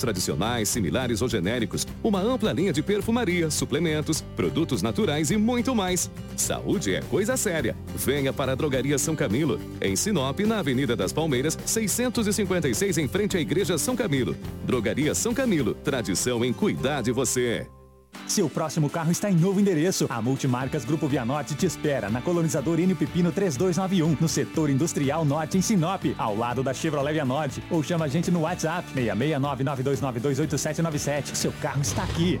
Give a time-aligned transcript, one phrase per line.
[0.00, 6.10] tradicionais, similares ou genéricos, uma ampla linha de perfumaria, suplementos, produtos naturais e muito mais.
[6.36, 7.76] Saúde é coisa séria.
[7.96, 13.36] Venha para a Drogaria São Camilo, em Sinop, na Avenida das Palmeiras, 656 em frente
[13.36, 14.36] à Igreja São Camilo.
[14.64, 17.66] Drogaria São Camilo, tradição em cuidar de você.
[18.32, 20.06] Seu próximo carro está em novo endereço.
[20.08, 25.22] A Multimarcas Grupo Via Norte te espera na colonizador Enio Pepino 3291, no setor industrial
[25.22, 27.62] norte em Sinop, ao lado da Chevrolet Via Norte.
[27.70, 31.34] Ou chama a gente no WhatsApp 66992928797.
[31.34, 32.40] Seu carro está aqui.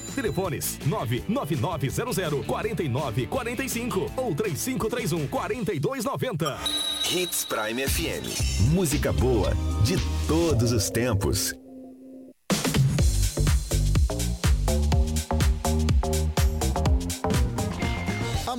[0.11, 6.57] Telefones 99900 4945 ou 3531 4290.
[7.11, 8.71] Hits Prime FM.
[8.71, 9.95] Música boa de
[10.27, 11.53] todos os tempos.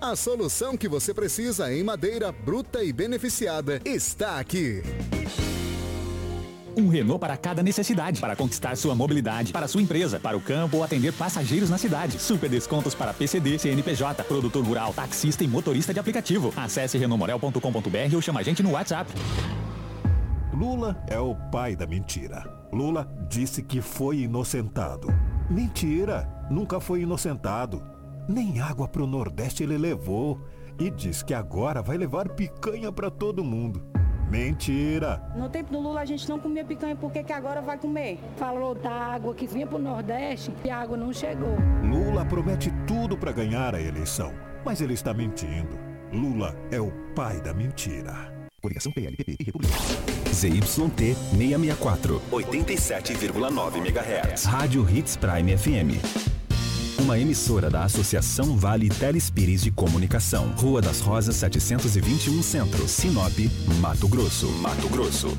[0.00, 4.82] A solução que você precisa em madeira bruta e beneficiada está aqui.
[6.76, 10.76] Um Renault para cada necessidade, para conquistar sua mobilidade, para sua empresa, para o campo
[10.76, 12.18] ou atender passageiros na cidade.
[12.18, 16.52] Super descontos para PCD, CNPJ, produtor rural, taxista e motorista de aplicativo.
[16.54, 19.10] Acesse renaultmorel.com.br ou chama a gente no WhatsApp.
[20.52, 22.44] Lula é o pai da mentira.
[22.70, 25.08] Lula disse que foi inocentado.
[25.48, 26.28] Mentira!
[26.50, 27.95] Nunca foi inocentado.
[28.28, 30.40] Nem água pro Nordeste ele levou.
[30.78, 33.82] E diz que agora vai levar picanha para todo mundo.
[34.30, 35.22] Mentira!
[35.36, 38.18] No tempo do Lula a gente não comia picanha, por que, que agora vai comer?
[38.36, 41.56] Falou da água que vinha pro Nordeste e a água não chegou.
[41.82, 44.32] Lula promete tudo para ganhar a eleição,
[44.64, 45.78] mas ele está mentindo.
[46.12, 48.32] Lula é o pai da mentira.
[48.60, 49.74] Coligação PLPP e República.
[50.28, 54.44] ZYT 664, 87,9 MHz.
[54.44, 56.35] Rádio Hits Prime FM.
[56.98, 60.52] Uma emissora da Associação Vale Telespires de Comunicação.
[60.56, 63.34] Rua das Rosas 721 Centro, Sinop,
[63.80, 64.48] Mato Grosso.
[64.60, 65.36] Mato Grosso.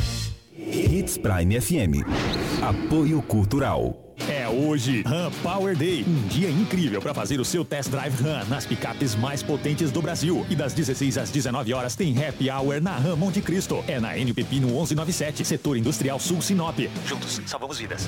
[0.55, 2.05] Hits Prime FM.
[2.61, 4.03] Apoio Cultural.
[4.29, 6.05] É hoje, Ram Power Day.
[6.07, 10.01] Um dia incrível para fazer o seu test drive Ram nas picapes mais potentes do
[10.01, 10.45] Brasil.
[10.49, 13.83] E das 16 às 19 horas tem Happy Hour na Ram Monte Cristo.
[13.87, 16.77] É na N Pepino 1197, Setor Industrial Sul Sinop.
[17.05, 18.07] Juntos, salvamos vidas.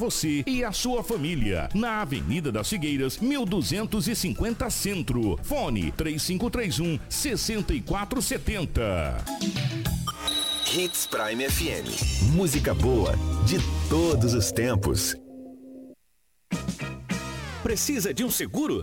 [0.00, 1.68] você e a sua família.
[1.74, 5.38] Na Avenida das Figueiras, 1250 Centro.
[5.42, 9.22] Fone 3531 6470.
[10.74, 12.32] Hits Prime FM.
[12.32, 13.58] Música boa de
[13.90, 15.14] todos os tempos.
[17.62, 18.82] Precisa de um seguro?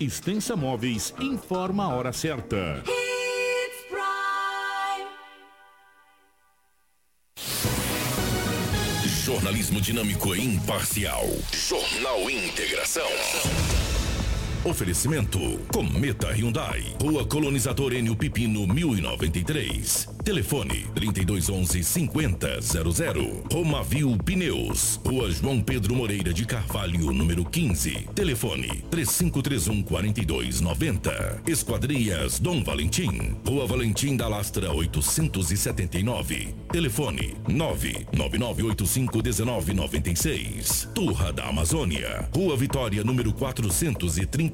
[0.00, 2.82] Extensa Móveis informa a hora certa.
[9.24, 11.24] Jornalismo dinâmico e imparcial.
[11.52, 13.08] Jornal Integração.
[14.64, 15.38] Oferecimento:
[15.70, 20.08] Cometa Hyundai, Rua Colonizador Enio Pipino 1093.
[20.24, 22.38] Telefone: 3211 5000.
[23.52, 28.08] Romavil Pneus, Rua João Pedro Moreira de Carvalho, número 15.
[28.14, 31.42] Telefone: 3531 4290.
[31.46, 36.54] Esquadrias Dom Valentim, Rua Valentim da Lastra 879.
[36.72, 40.88] Telefone: 99985 1996.
[40.94, 44.53] Turra da Amazônia, Rua Vitória, número 430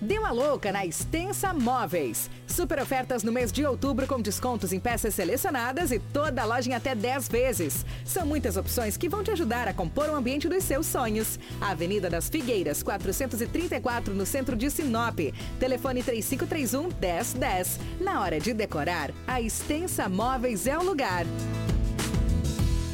[0.05, 2.29] Dê uma louca na Extensa Móveis.
[2.47, 6.69] Super ofertas no mês de outubro com descontos em peças selecionadas e toda a loja
[6.69, 7.87] em até 10 vezes.
[8.05, 11.39] São muitas opções que vão te ajudar a compor o ambiente dos seus sonhos.
[11.59, 15.19] Avenida das Figueiras, 434, no centro de Sinop.
[15.59, 17.81] Telefone 3531 1010.
[17.99, 21.25] Na hora de decorar, a Extensa Móveis é o lugar.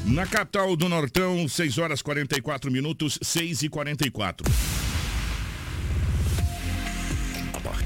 [0.05, 4.80] Na capital do Nortão, 6 horas 44 minutos, 6 e 44.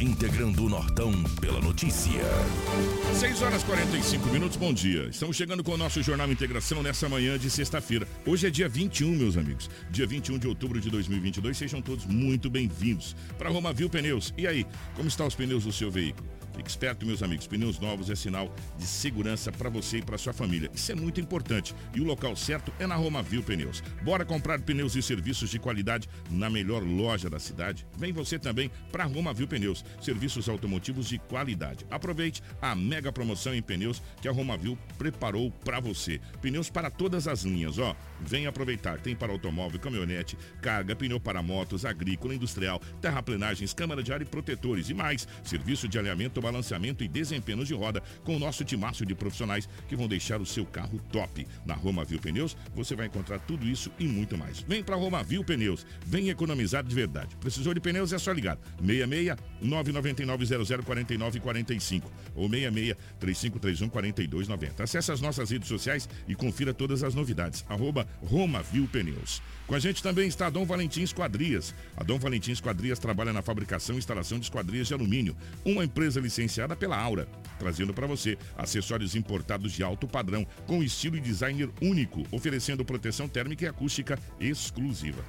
[0.00, 2.22] Integrando o Nortão pela notícia.
[3.14, 5.08] 6 horas 45 minutos, bom dia.
[5.08, 8.08] Estamos chegando com o nosso Jornal Integração nessa manhã de sexta-feira.
[8.26, 9.70] Hoje é dia 21, meus amigos.
[9.90, 11.56] Dia 21 de outubro de 2022.
[11.56, 14.34] Sejam todos muito bem-vindos para Romavil Pneus.
[14.36, 16.41] E aí, como estão os pneus do seu veículo?
[16.54, 17.46] Fique esperto, meus amigos.
[17.46, 20.70] Pneus novos é sinal de segurança para você e para sua família.
[20.74, 21.74] Isso é muito importante.
[21.94, 23.82] E o local certo é na Romavil Pneus.
[24.02, 27.86] Bora comprar pneus e serviços de qualidade na melhor loja da cidade?
[27.96, 29.84] Vem você também para Romavil Pneus.
[30.00, 31.86] Serviços automotivos de qualidade.
[31.90, 36.20] Aproveite a mega promoção em pneus que a Romavil preparou para você.
[36.40, 37.96] Pneus para todas as linhas, ó.
[38.26, 38.98] Vem aproveitar.
[39.00, 44.24] Tem para automóvel, caminhonete, carga, pneu para motos, agrícola, industrial, terraplenagens, câmara de ar e
[44.24, 45.26] protetores e mais.
[45.44, 49.96] Serviço de alinhamento, balanceamento e desempenho de roda com o nosso timaço de profissionais que
[49.96, 51.46] vão deixar o seu carro top.
[51.64, 54.60] Na Roma Viu Pneus, você vai encontrar tudo isso e muito mais.
[54.60, 55.86] Vem para Roma Viu Pneus.
[56.06, 57.36] Vem economizar de verdade.
[57.36, 58.12] Precisou de pneus?
[58.12, 58.58] É só ligar.
[58.80, 64.82] 66 999 00 49 45 ou 66 3531 4290.
[64.82, 67.64] Acesse as nossas redes sociais e confira todas as novidades.
[67.68, 69.42] Arroba Roma Viu Pneus.
[69.66, 71.74] Com a gente também está Dom Valentim Esquadrias.
[71.96, 76.20] A Dom Valentim Esquadrias trabalha na fabricação e instalação de esquadrias de alumínio, uma empresa
[76.20, 77.26] licenciada pela Aura,
[77.58, 83.28] trazendo para você acessórios importados de alto padrão, com estilo e designer único, oferecendo proteção
[83.28, 85.24] térmica e acústica exclusiva.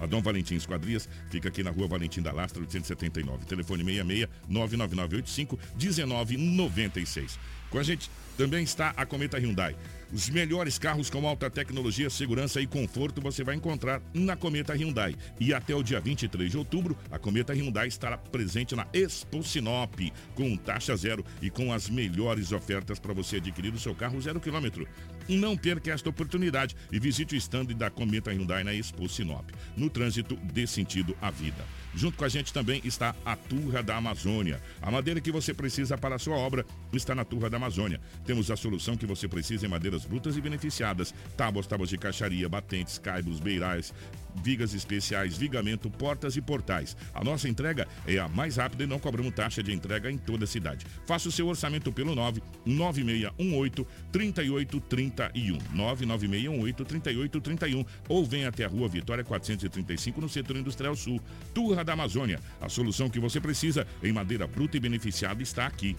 [0.00, 3.44] A Dom Valentim Esquadrias fica aqui na rua Valentim da Lastra, 879.
[3.44, 7.38] Telefone 66 99985 1996.
[7.68, 9.76] Com a gente também está a Cometa Hyundai.
[10.10, 15.14] Os melhores carros com alta tecnologia, segurança e conforto você vai encontrar na Cometa Hyundai.
[15.38, 19.94] E até o dia 23 de outubro, a Cometa Hyundai estará presente na Expo Sinop,
[20.34, 24.40] com taxa zero e com as melhores ofertas para você adquirir o seu carro zero
[24.40, 24.88] quilômetro.
[25.28, 29.50] Não perca esta oportunidade e visite o stand da Cometa Hyundai na Expo Sinop.
[29.76, 31.62] No trânsito, dê sentido à vida.
[31.94, 34.60] Junto com a gente também está a Turra da Amazônia.
[34.80, 38.00] A madeira que você precisa para a sua obra está na Turra da Amazônia.
[38.30, 41.12] Temos a solução que você precisa em madeiras brutas e beneficiadas.
[41.36, 43.92] Tábuas, tábuas de caixaria, batentes, caibros, beirais,
[44.40, 46.96] vigas especiais, vigamento, portas e portais.
[47.12, 50.44] A nossa entrega é a mais rápida e não cobramos taxa de entrega em toda
[50.44, 50.86] a cidade.
[51.08, 55.58] Faça o seu orçamento pelo 99618 3831.
[55.74, 61.20] 99618 3831 ou venha até a Rua Vitória 435 no setor industrial sul.
[61.52, 62.38] Turra da Amazônia.
[62.60, 65.96] A solução que você precisa em madeira bruta e beneficiada está aqui.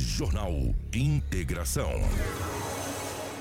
[0.00, 0.52] Jornal
[0.94, 1.90] Integração.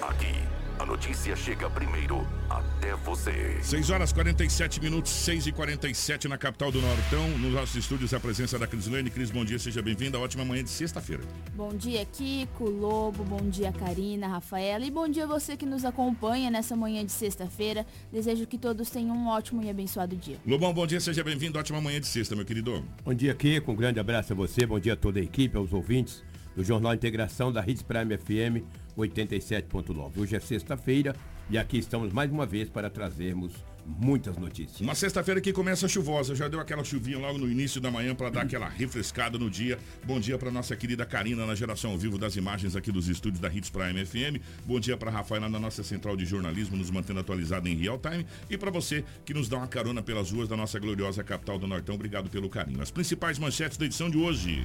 [0.02, 0.34] Aqui,
[0.78, 3.58] a notícia chega primeiro até você.
[3.62, 7.30] 6 horas 47 minutos, 6 e 47 na capital do Nortão.
[7.38, 9.10] Nos nossos estúdios, a presença da Crislane.
[9.10, 10.20] Cris, bom dia, seja bem-vinda.
[10.20, 11.24] Ótima manhã de sexta-feira.
[11.56, 14.86] Bom dia, Kiko, Lobo, bom dia, Karina, Rafaela.
[14.86, 17.86] E bom dia você que nos acompanha nessa manhã de sexta-feira.
[18.12, 20.38] Desejo que todos tenham um ótimo e abençoado dia.
[20.46, 21.58] Lobão, bom dia, seja bem-vindo.
[21.58, 22.86] Ótima manhã de sexta, meu querido.
[23.06, 23.72] Bom dia, Kiko.
[23.72, 24.66] Um grande abraço a você.
[24.66, 28.66] Bom dia a toda a equipe, aos ouvintes do Jornal Integração da Hits Prime FM
[28.98, 30.18] 87.9.
[30.18, 31.16] Hoje é sexta-feira
[31.50, 33.54] e aqui estamos mais uma vez para trazermos
[33.86, 34.82] muitas notícias.
[34.82, 38.30] Uma sexta-feira que começa chuvosa, já deu aquela chuvinha logo no início da manhã para
[38.30, 39.80] dar aquela refrescada no dia.
[40.06, 43.40] Bom dia para nossa querida Karina na geração ao vivo das imagens aqui dos estúdios
[43.40, 44.44] da Hits Prime FM.
[44.66, 48.26] Bom dia para Rafaela na nossa central de jornalismo, nos mantendo atualizado em real time.
[48.50, 51.68] E para você que nos dá uma carona pelas ruas da nossa gloriosa capital do
[51.68, 52.82] Nortão, obrigado pelo carinho.
[52.82, 54.64] As principais manchetes da edição de hoje.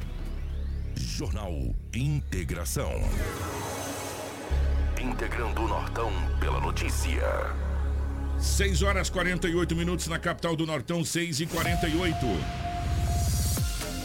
[0.97, 1.53] Jornal
[1.95, 2.93] Integração.
[5.01, 6.11] Integrando o Nortão
[6.41, 7.23] pela notícia.
[8.39, 12.27] 6 horas 48 minutos na capital do Nortão, 6 e 48.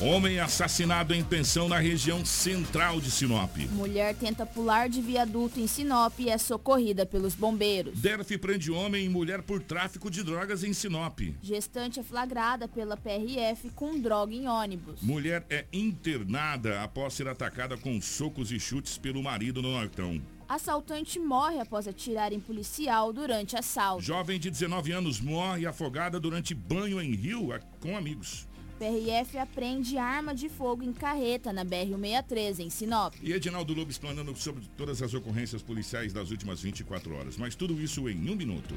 [0.01, 3.57] Homem assassinado em pensão na região central de Sinop.
[3.73, 7.99] Mulher tenta pular de viaduto em Sinop e é socorrida pelos bombeiros.
[7.99, 11.19] DERF prende homem e mulher por tráfico de drogas em Sinop.
[11.41, 15.01] Gestante é flagrada pela PRF com droga em ônibus.
[15.01, 20.21] Mulher é internada após ser atacada com socos e chutes pelo marido no Nortão.
[20.47, 24.01] Assaltante morre após atirar em policial durante assalto.
[24.01, 28.48] Jovem de 19 anos morre afogada durante banho em rio com amigos.
[28.79, 33.13] PRF apreende arma de fogo em carreta na BR-163, em Sinop.
[33.21, 37.35] E Edinaldo Lobo explanando sobre todas as ocorrências policiais das últimas 24 horas.
[37.35, 38.73] Mas tudo isso em um minuto.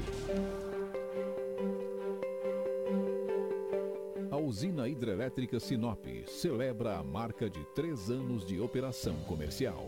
[4.29, 9.87] A usina hidrelétrica Sinop celebra a marca de três anos de operação comercial.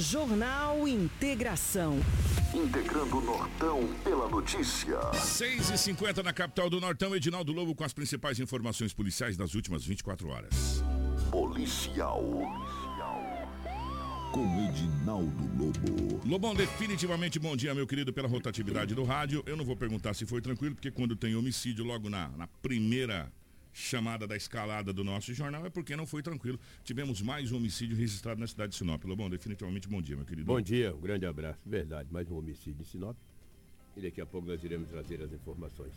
[0.00, 2.00] Jornal Integração.
[2.54, 4.98] Integrando o Nortão pela notícia.
[5.12, 9.54] 6 e 50 na capital do Nortão, Edinaldo Lobo com as principais informações policiais das
[9.54, 10.82] últimas 24 horas.
[11.30, 12.22] Policial.
[14.32, 16.20] Com Edinaldo Lobo.
[16.24, 19.42] Lobão, definitivamente bom dia, meu querido, pela rotatividade do rádio.
[19.44, 23.30] Eu não vou perguntar se foi tranquilo, porque quando tem homicídio logo na, na primeira
[23.72, 26.58] chamada da escalada do nosso jornal é porque não foi tranquilo.
[26.82, 29.04] Tivemos mais um homicídio registrado na cidade de Sinop.
[29.04, 30.46] Lobão, definitivamente bom dia, meu querido.
[30.46, 31.60] Bom dia, um grande abraço.
[31.64, 33.16] Verdade, mais um homicídio em Sinop.
[33.96, 35.92] E daqui a pouco nós iremos trazer as informações.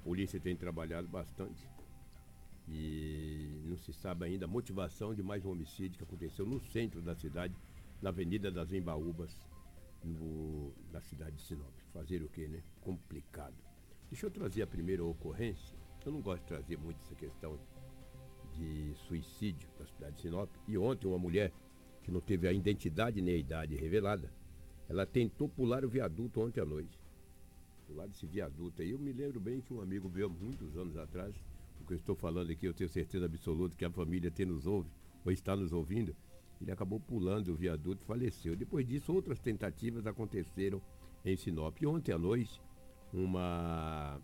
[0.00, 1.68] A polícia tem trabalhado bastante
[2.68, 7.00] e não se sabe ainda a motivação de mais um homicídio que aconteceu no centro
[7.00, 7.54] da cidade,
[8.02, 9.34] na Avenida das Embaúbas,
[10.92, 11.72] na cidade de Sinop.
[11.92, 12.62] Fazer o quê, né?
[12.80, 13.56] Complicado.
[14.10, 15.77] Deixa eu trazer a primeira ocorrência
[16.08, 17.58] eu não gosto de trazer muito essa questão
[18.54, 20.50] de suicídio na cidade de Sinop.
[20.66, 21.52] E ontem uma mulher
[22.02, 24.32] que não teve a identidade nem a idade revelada,
[24.88, 26.98] ela tentou pular o viaduto ontem à noite.
[27.86, 31.34] Pular desse viaduto aí, eu me lembro bem que um amigo meu, muitos anos atrás,
[31.80, 34.66] o que eu estou falando aqui, eu tenho certeza absoluta que a família tem nos
[34.66, 34.90] ouve,
[35.24, 36.16] ou está nos ouvindo,
[36.60, 38.56] ele acabou pulando o viaduto e faleceu.
[38.56, 40.80] Depois disso, outras tentativas aconteceram
[41.24, 41.80] em Sinop.
[41.80, 42.60] E ontem à noite,
[43.12, 44.20] uma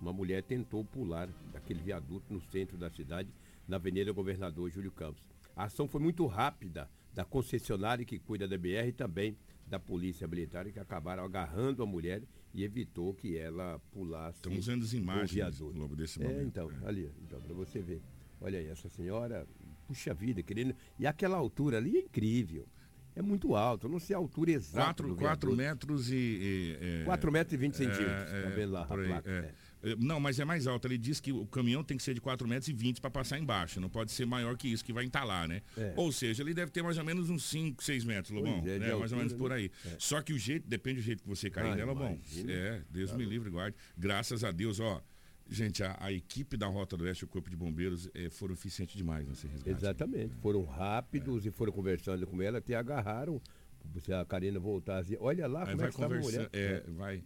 [0.00, 3.28] uma mulher tentou pular daquele viaduto no centro da cidade,
[3.68, 5.22] na Avenida Governador Júlio Campos.
[5.54, 10.26] A ação foi muito rápida da concessionária que cuida da BR e também da polícia
[10.26, 14.38] militar que acabaram agarrando a mulher e evitou que ela pulasse.
[14.38, 16.40] Estamos vendo as imagens logo desse é, momento.
[16.40, 16.88] É, então, é.
[16.88, 18.00] ali, então, para você ver.
[18.40, 19.46] Olha aí, essa senhora,
[19.86, 20.74] puxa vida, querendo.
[20.98, 22.66] E aquela altura ali é incrível.
[23.14, 25.02] É muito alto, eu não sei a altura exata.
[25.02, 26.78] 4, metros e.
[26.80, 28.32] e 4 metros e 20 centímetros.
[28.32, 28.86] É, tá vendo lá?
[28.88, 29.54] aí, placa, é.
[29.82, 29.92] É.
[29.92, 30.86] É, Não, mas é mais alto.
[30.86, 33.38] Ele diz que o caminhão tem que ser de 4 metros e 20 para passar
[33.38, 33.80] embaixo.
[33.80, 35.62] Não pode ser maior que isso, que vai entalar, né?
[35.76, 35.92] É.
[35.96, 38.62] Ou seja, ele deve ter mais ou menos uns 5, 6 metros, Lobão.
[38.66, 38.94] É, né?
[38.94, 39.56] mais ou menos por né?
[39.56, 39.70] aí.
[39.86, 39.96] É.
[39.98, 42.18] Só que o jeito, depende do jeito que você cair Ah, nela, Lobão.
[42.48, 43.76] É, Deus me livre e guarde.
[43.96, 45.02] Graças a Deus, ó.
[45.52, 48.94] Gente, a, a equipe da Rota do Oeste, o Corpo de Bombeiros, eh, foram eficientes
[48.96, 49.70] demais nesse resgate.
[49.76, 50.32] Exatamente.
[50.36, 53.42] Foram rápidos e foram conversando com ela, até agarraram.
[53.98, 56.48] Se a Karina voltasse, olha lá Aí como é que estava a conversando.
[56.52, 56.84] mulher.
[56.86, 57.24] É, vai.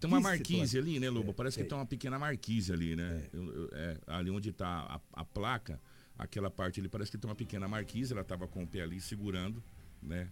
[0.00, 0.80] Tem uma marquise situação.
[0.80, 1.30] ali, né, Lobo?
[1.30, 1.68] É, Parece que tem.
[1.70, 3.28] tem uma pequena marquise ali, né?
[3.32, 5.80] Eu- é, ali onde está a, a placa,
[6.18, 9.00] aquela parte ali, parece que tem uma pequena marquise, ela estava com o pé ali
[9.00, 9.62] segurando,
[10.02, 10.28] né?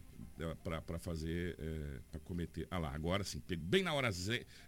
[0.63, 2.67] Para fazer, é, para cometer.
[2.71, 4.11] Ah lá, agora sim, bem na hora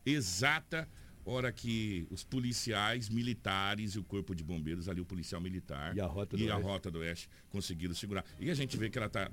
[0.05, 0.89] exata,
[1.25, 6.01] hora que os policiais militares e o corpo de bombeiros, ali o policial militar E
[6.01, 6.69] a Rota do e a Oeste.
[6.69, 8.25] Rota do Oeste conseguiram segurar.
[8.39, 9.31] E a gente vê que ela está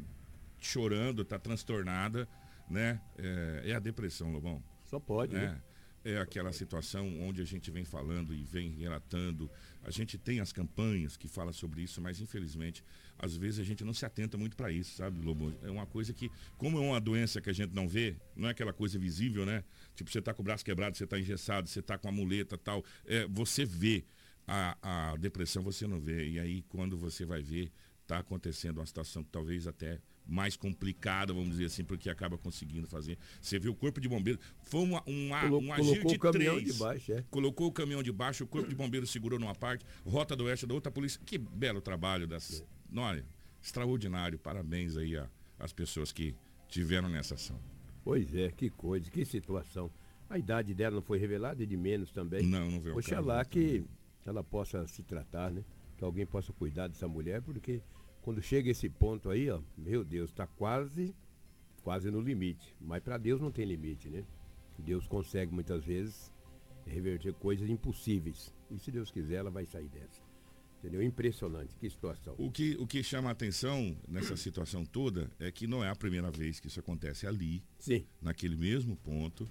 [0.59, 2.27] chorando, está transtornada,
[2.69, 2.99] né?
[3.17, 4.63] É, é a depressão, Lobão.
[4.93, 5.61] Só pode, é, né?
[6.05, 9.49] É aquela situação onde a gente vem falando e vem relatando.
[9.81, 12.83] A gente tem as campanhas que falam sobre isso, mas infelizmente,
[13.17, 15.51] às vezes a gente não se atenta muito para isso, sabe, Lobo?
[15.63, 18.51] É uma coisa que, como é uma doença que a gente não vê, não é
[18.51, 19.63] aquela coisa visível, né?
[19.95, 22.55] Tipo, você tá com o braço quebrado, você tá engessado, você tá com a muleta
[22.55, 22.85] tal.
[23.05, 24.05] É, você vê
[24.45, 24.77] a,
[25.11, 26.29] a depressão, você não vê.
[26.29, 27.71] E aí, quando você vai ver,
[28.05, 32.87] tá acontecendo uma situação que talvez até mais complicada, vamos dizer assim, porque acaba conseguindo
[32.87, 33.17] fazer.
[33.41, 36.19] Você vê o corpo de bombeiro, foi uma, uma, Colo- um agir colocou de o
[36.19, 36.73] caminhão três.
[36.73, 37.23] de baixo, é.
[37.29, 40.65] Colocou o caminhão de baixo, o corpo de bombeiro segurou numa parte, rota do oeste
[40.65, 41.19] da outra polícia.
[41.25, 42.63] Que belo trabalho das.
[42.95, 43.25] Olha,
[43.61, 44.37] extraordinário.
[44.39, 46.35] Parabéns aí a- às pessoas que
[46.67, 47.59] tiveram nessa ação.
[48.03, 49.89] Pois é, que coisa, que situação.
[50.29, 52.43] A idade dela não foi revelada e de menos também.
[52.43, 53.83] Não, não veio Oxalá que
[54.25, 55.63] ela possa se tratar, né?
[55.97, 57.81] Que alguém possa cuidar dessa mulher, porque
[58.23, 61.13] quando chega esse ponto aí, ó, meu Deus, está quase,
[61.83, 62.73] quase no limite.
[62.79, 64.23] Mas para Deus não tem limite, né?
[64.79, 66.33] Deus consegue muitas vezes
[66.85, 68.53] reverter coisas impossíveis.
[68.71, 70.21] E se Deus quiser, ela vai sair dessa.
[70.79, 71.01] Entendeu?
[71.01, 72.35] Impressionante, que situação.
[72.37, 75.95] O que, o que chama a atenção nessa situação toda é que não é a
[75.95, 78.05] primeira vez que isso acontece ali, Sim.
[78.21, 79.49] naquele mesmo ponto.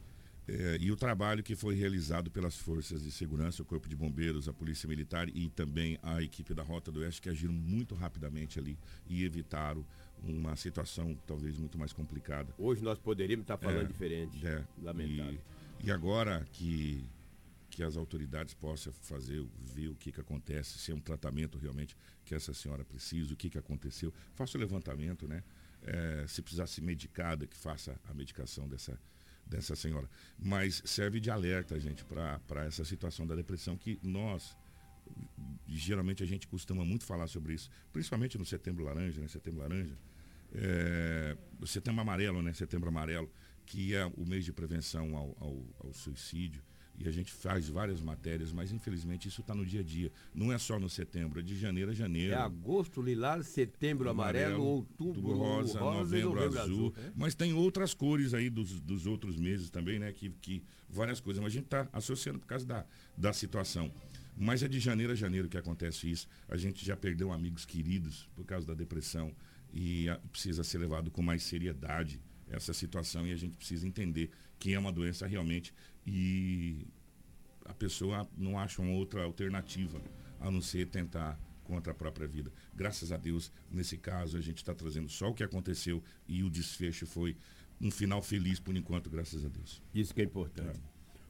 [0.49, 4.49] É, e o trabalho que foi realizado pelas forças de segurança, o Corpo de Bombeiros,
[4.49, 8.59] a Polícia Militar e também a equipe da Rota do Oeste, que agiram muito rapidamente
[8.59, 8.77] ali
[9.09, 9.85] e evitaram
[10.23, 12.53] uma situação talvez muito mais complicada.
[12.59, 14.47] Hoje nós poderíamos estar falando É, diferente.
[14.47, 14.65] é.
[14.83, 15.41] Lamentável.
[15.81, 17.05] E, e agora que,
[17.71, 21.97] que as autoridades possam fazer, ver o que, que acontece, se é um tratamento realmente
[22.25, 25.43] que essa senhora precisa, o que, que aconteceu, faça o levantamento, né?
[25.85, 28.97] É, se precisar se medicada, que faça a medicação dessa,
[29.53, 30.09] dessa senhora.
[30.39, 34.57] Mas serve de alerta, gente, para essa situação da depressão que nós
[35.69, 39.29] geralmente a gente costuma muito falar sobre isso, principalmente no setembro laranja, né?
[39.29, 39.97] Setembro laranja.
[40.55, 41.37] É,
[41.67, 42.53] setembro amarelo, né?
[42.53, 43.31] Setembro amarelo,
[43.65, 46.63] que é o mês de prevenção ao, ao, ao suicídio.
[47.05, 50.11] E a gente faz várias matérias, mas infelizmente isso está no dia a dia.
[50.35, 52.33] Não é só no setembro, é de janeiro a janeiro.
[52.33, 56.95] É agosto lilás, setembro amarelo, outubro rosa, rosa novembro, novembro azul.
[56.97, 57.11] É.
[57.17, 60.13] Mas tem outras cores aí dos, dos outros meses também, né?
[60.13, 61.43] Que, que várias coisas.
[61.43, 62.85] Mas a gente está associando por causa da,
[63.17, 63.93] da situação.
[64.37, 66.27] Mas é de janeiro a janeiro que acontece isso.
[66.49, 69.31] A gente já perdeu amigos queridos por causa da depressão
[69.75, 74.31] e a- precisa ser levado com mais seriedade essa situação e a gente precisa entender
[74.59, 75.73] que é uma doença realmente
[76.07, 76.87] e
[77.65, 80.01] a pessoa não acha uma outra alternativa
[80.41, 82.53] a não ser tentar contra a própria vida.
[82.75, 86.51] Graças a Deus, nesse caso, a gente está trazendo só o que aconteceu e o
[86.51, 87.37] desfecho foi
[87.81, 89.83] um final feliz por enquanto, graças a Deus.
[89.95, 90.81] Isso que é importante.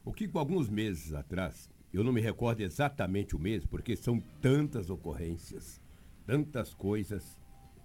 [0.05, 4.21] O que com alguns meses atrás, eu não me recordo exatamente o mês, porque são
[4.41, 5.81] tantas ocorrências,
[6.27, 7.39] tantas coisas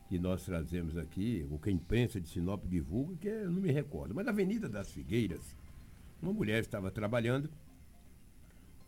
[0.07, 3.71] que nós trazemos aqui, o que a imprensa de Sinop divulga, que eu não me
[3.71, 4.15] recordo.
[4.15, 5.55] Mas na Avenida das Figueiras,
[6.21, 7.49] uma mulher estava trabalhando,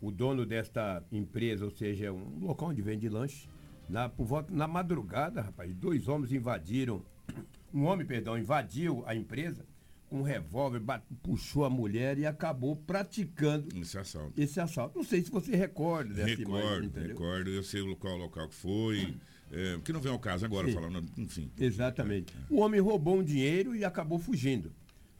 [0.00, 3.48] o dono desta empresa, ou seja, um local onde vende lanche,
[3.88, 7.02] na, por volta, na madrugada, rapaz, dois homens invadiram,
[7.74, 9.64] um homem, perdão, invadiu a empresa
[10.08, 14.32] com um revólver, bat- puxou a mulher e acabou praticando esse assalto.
[14.40, 14.96] Esse assalto.
[14.98, 17.08] Não sei se você recorda dessa Recordo, imagem, entendeu?
[17.10, 19.14] recordo, eu sei o local, o local que foi,
[19.52, 20.74] é, que não vem ao caso agora Sim.
[20.74, 21.48] falando, enfim.
[21.56, 22.34] Exatamente.
[22.48, 24.72] O homem roubou um dinheiro e acabou fugindo.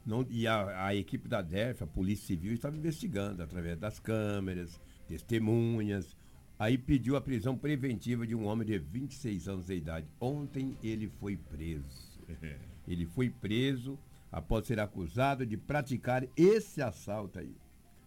[0.05, 4.79] Não, e a, a equipe da DEF, a Polícia Civil, estava investigando através das câmeras,
[5.07, 6.17] testemunhas.
[6.57, 10.07] Aí pediu a prisão preventiva de um homem de 26 anos de idade.
[10.19, 12.11] Ontem ele foi preso.
[12.87, 13.97] Ele foi preso
[14.31, 17.55] após ser acusado de praticar esse assalto aí,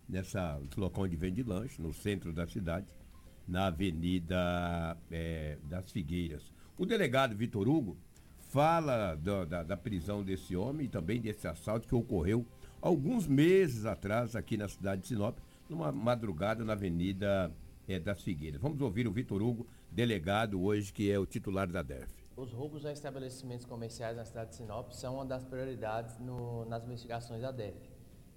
[0.09, 2.87] nessa local onde vende lanche, no centro da cidade.
[3.47, 6.43] na Avenida é, das Figueiras.
[6.77, 7.97] O delegado Vitor Hugo
[8.55, 12.47] fala da, da, da, prisão desse homem e também desse assalto que ocorreu
[12.81, 15.37] alguns meses atrás aqui na cidade de Sinop,
[15.69, 17.53] numa madrugada na Avenida
[17.89, 18.61] é, das Figueiras.
[18.61, 22.09] Vamos ouvir o Vitor Hugo, delegado hoje, que é o titular da DEF.
[22.37, 26.85] Os roubos a estabelecimentos comerciais na cidade de Sinop são uma das prioridades no, nas
[26.85, 27.91] investigações da DEF.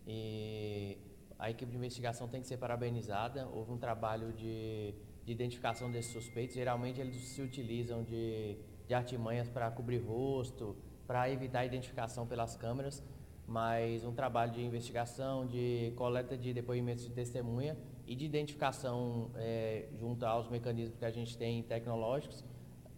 [0.08, 0.97] E
[1.38, 3.47] a equipe de investigação tem que ser parabenizada.
[3.49, 6.56] Houve um trabalho de, de identificação desses suspeitos.
[6.56, 12.56] Geralmente eles se utilizam de, de artimanhas para cobrir rosto, para evitar a identificação pelas
[12.56, 13.04] câmeras,
[13.45, 19.88] mas um trabalho de investigação, de coleta de depoimentos de testemunha e de identificação é,
[20.00, 22.43] junto aos mecanismos que a gente tem tecnológicos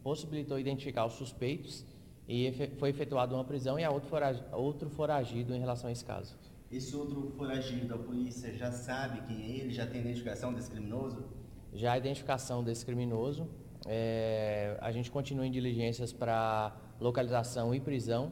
[0.03, 1.85] possibilitou identificar os suspeitos
[2.27, 6.05] e foi efetuada uma prisão e a outro foragido, outro foragido em relação a esse
[6.05, 6.37] caso.
[6.71, 9.71] Esse outro foragido, a polícia já sabe quem é ele?
[9.71, 11.25] Já tem identificação desse criminoso?
[11.73, 13.47] Já a identificação desse criminoso.
[13.85, 18.31] É, a gente continua em diligências para localização e prisão.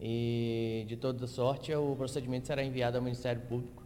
[0.00, 3.82] E, de toda sorte, o procedimento será enviado ao Ministério Público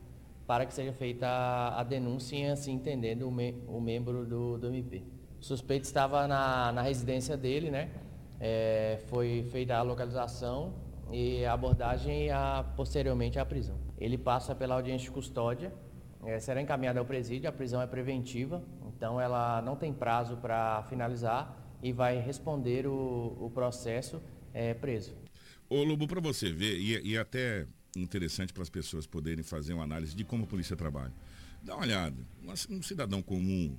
[0.47, 5.03] para que seja feita a, denúncia assim entendendo, o, me, o membro do, do MP.
[5.41, 7.91] O suspeito estava na, na residência dele, né?
[8.39, 10.73] É, foi feita a localização
[11.11, 13.77] e a abordagem e a, posteriormente a prisão.
[13.99, 15.73] Ele passa pela audiência de custódia,
[16.25, 18.63] é, será encaminhado ao presídio, a prisão é preventiva,
[18.97, 24.23] então ela não tem prazo para finalizar e vai responder o, o processo
[24.55, 25.15] é, preso.
[25.69, 29.85] Ô Lobo, para você ver, e, e até interessante para as pessoas poderem fazer uma
[29.85, 31.13] análise de como a polícia trabalha.
[31.63, 32.17] Dá uma olhada,
[32.71, 33.77] um cidadão comum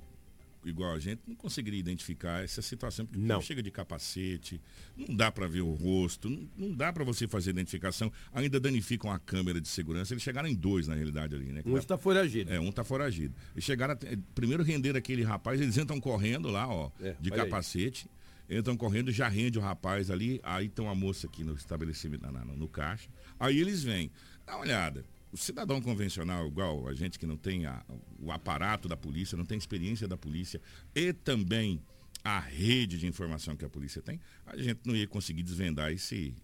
[0.64, 4.60] igual a gente, não conseguiria identificar essa situação, porque não chega de capacete,
[4.96, 9.10] não dá para ver o rosto, não, não dá para você fazer identificação, ainda danificam
[9.10, 10.12] a câmera de segurança.
[10.12, 11.62] Eles chegaram em dois, na realidade, ali, né?
[11.64, 12.52] Um está foragido.
[12.52, 13.34] É, um está foragido.
[13.56, 13.98] E chegaram, a,
[14.34, 18.08] primeiro render aquele rapaz, eles entram correndo lá, ó, é, de capacete.
[18.48, 18.58] Aí.
[18.58, 22.56] Entram correndo, já rende o rapaz ali, aí tem uma moça aqui no estabelecimento, no,
[22.56, 23.08] no caixa.
[23.38, 24.10] Aí eles vêm.
[24.46, 27.84] Dá uma olhada o cidadão convencional, igual a gente que não tem a,
[28.18, 30.60] o aparato da polícia, não tem experiência da polícia
[30.94, 31.82] e também
[32.24, 36.34] a rede de informação que a polícia tem, a gente não ia conseguir desvendar esse,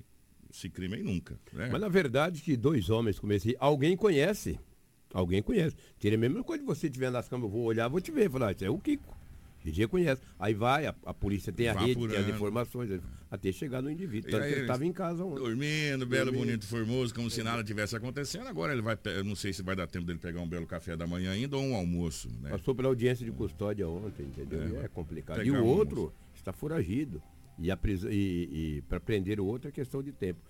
[0.50, 1.38] esse crime aí nunca.
[1.52, 1.68] Né?
[1.70, 4.58] Mas na verdade que dois homens comecei, alguém conhece.
[5.12, 5.76] Alguém conhece.
[5.98, 8.28] Teria a mesma coisa de você estiver nas câmeras, eu vou olhar, vou te ver.
[8.30, 9.16] Falar, isso é o Kiko.
[9.72, 10.20] Dia conhece.
[10.38, 13.00] Aí vai, a, a polícia tem a rede, tem as informações,
[13.30, 14.30] até chegar no indivíduo.
[14.30, 15.42] Tanto que ele estava em casa ontem.
[15.42, 16.46] Dormindo, belo, dormindo.
[16.46, 18.46] bonito, formoso, como se nada tivesse acontecendo.
[18.46, 20.96] Agora ele vai, eu não sei se vai dar tempo dele pegar um belo café
[20.96, 22.28] da manhã ainda ou um almoço.
[22.40, 22.50] Né?
[22.50, 24.80] Passou pela audiência de custódia ontem, entendeu?
[24.80, 25.42] É, é complicado.
[25.42, 26.16] E o outro almoço.
[26.34, 27.22] está foragido.
[27.58, 30.40] E, e, e para prender o outro é questão de tempo.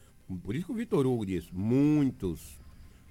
[0.42, 2.58] Por isso que o Vitor Hugo disse, muitos,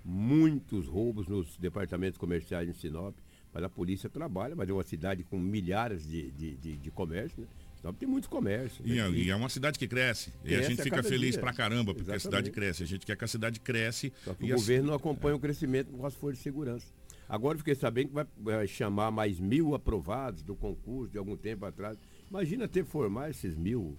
[0.03, 3.15] muitos roubos nos departamentos comerciais em Sinop
[3.53, 7.41] mas a polícia trabalha, mas é uma cidade com milhares de, de, de, de comércio,
[7.41, 7.47] né?
[7.83, 8.79] Então tem muitos comércios.
[8.85, 9.11] E, né?
[9.11, 10.31] e, é uma cidade que cresce.
[10.41, 11.41] cresce e a gente a fica feliz dia.
[11.41, 12.15] pra caramba, porque Exatamente.
[12.15, 12.83] a cidade cresce.
[12.83, 14.13] A gente quer que a cidade cresce.
[14.23, 15.35] Só que o governo não acompanha é.
[15.35, 16.87] o crescimento com as forças de segurança.
[17.27, 21.65] Agora fiquei sabendo que vai, vai, chamar mais mil aprovados do concurso de algum tempo
[21.65, 21.97] atrás.
[22.29, 23.97] Imagina ter formar esses mil.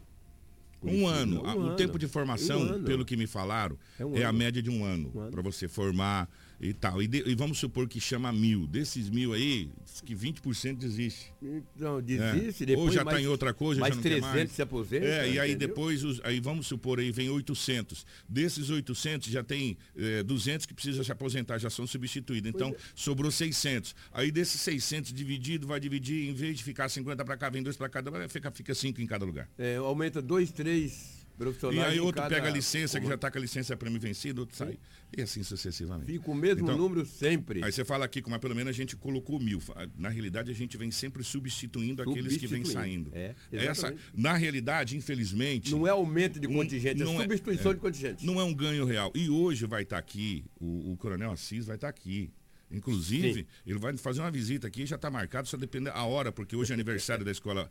[0.82, 1.42] Um ano.
[1.42, 1.76] Um o ano.
[1.76, 4.82] tempo de formação, um pelo que me falaram, é, um é a média de um
[4.82, 5.12] ano.
[5.14, 5.30] ano.
[5.30, 6.26] Para você formar
[6.64, 7.02] e tal.
[7.02, 8.66] E, de, e, vamos supor que chama mil.
[8.66, 9.68] Desses mil aí,
[10.04, 11.30] que 20% desiste.
[11.76, 12.66] Não, desiste, é.
[12.66, 12.88] depois.
[12.88, 14.50] Ou já está em outra coisa, mais já não 300 mais.
[14.50, 15.04] se aposenta.
[15.04, 15.68] É, e aí entendeu?
[15.68, 18.06] depois, os, aí vamos supor aí, vem 800.
[18.26, 22.50] Desses 800 já tem é, 200 que precisam se aposentar, já são substituídos.
[22.50, 22.76] Então, é.
[22.94, 23.94] sobrou 600.
[24.12, 27.76] Aí desses 600 dividido, vai dividir, em vez de ficar 50 para cá, vem dois
[27.76, 29.48] para cada, fica, fica 5 em cada lugar.
[29.58, 31.23] É, aumenta 2, 3
[31.72, 32.34] e aí outro cada...
[32.34, 34.78] pega a licença, que já está com a licença para mim vencida, outro sai.
[35.16, 36.12] E assim sucessivamente.
[36.12, 37.62] Fica o mesmo então, número sempre.
[37.64, 39.60] Aí você fala aqui, mas pelo menos a gente colocou mil.
[39.96, 42.28] Na realidade, a gente vem sempre substituindo, substituindo.
[42.28, 43.10] aqueles que vêm saindo.
[43.12, 45.70] É, Essa, na realidade, infelizmente.
[45.70, 48.26] Não é aumento de contingente, é um, é substituição é, de contingente.
[48.26, 49.12] Não é um ganho real.
[49.14, 52.32] E hoje vai estar tá aqui, o, o Coronel Assis vai estar tá aqui.
[52.70, 53.46] Inclusive, Sim.
[53.66, 56.72] ele vai fazer uma visita aqui, já está marcado, só depende a hora, porque hoje
[56.72, 57.70] é aniversário da escola,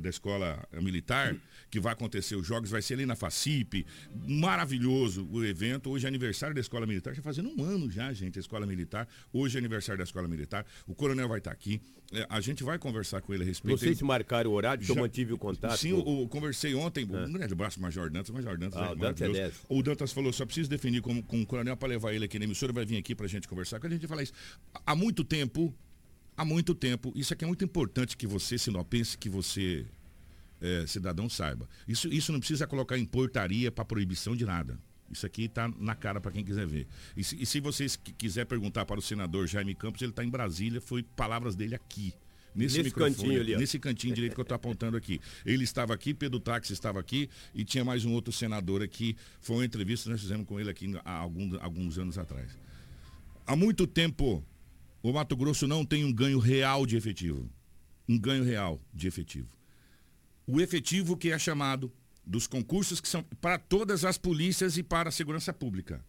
[0.00, 1.36] da escola militar,
[1.70, 3.86] que vai acontecer os jogos, vai ser ali na FACIP.
[4.26, 5.90] Maravilhoso o evento.
[5.90, 9.08] Hoje é aniversário da escola militar, já fazendo um ano já, gente, a escola militar.
[9.32, 10.64] Hoje é aniversário da escola militar.
[10.86, 11.80] O coronel vai estar tá aqui.
[12.12, 13.78] É, a gente vai conversar com ele a respeito.
[13.78, 15.78] Vocês se marcaram o horário, já, eu mantive o contato.
[15.78, 17.24] Sim, eu, eu conversei ontem, ah.
[17.26, 20.30] um grande abraço, Major Dantas, Major Dantas ah, é o Dantas é O Dantas falou,
[20.30, 22.98] só preciso definir com, com o coronel para levar ele aqui na emissora, vai vir
[22.98, 23.80] aqui para a gente conversar.
[23.80, 24.34] Quando a gente falar isso,
[24.84, 25.74] há muito tempo,
[26.36, 29.86] há muito tempo, isso aqui é muito importante que você, se não pense que você,
[30.60, 31.66] é, cidadão, saiba.
[31.88, 34.78] Isso, isso não precisa colocar em portaria para proibição de nada.
[35.12, 36.86] Isso aqui está na cara para quem quiser ver.
[37.16, 40.30] E se, e se vocês quiser perguntar para o senador Jaime Campos, ele está em
[40.30, 42.14] Brasília, foi palavras dele aqui.
[42.54, 43.58] Nesse, Nesse microfone, cantinho ali, ó.
[43.58, 45.20] Nesse cantinho direito que eu estou apontando aqui.
[45.44, 49.16] Ele estava aqui, Pedro Táxi estava aqui e tinha mais um outro senador aqui.
[49.40, 52.56] Foi uma entrevista que nós fizemos com ele aqui há alguns anos atrás.
[53.46, 54.44] Há muito tempo,
[55.02, 57.50] o Mato Grosso não tem um ganho real de efetivo.
[58.08, 59.48] Um ganho real de efetivo.
[60.46, 61.90] O efetivo que é chamado
[62.24, 66.04] dos concursos que são para todas as polícias e para a segurança pública.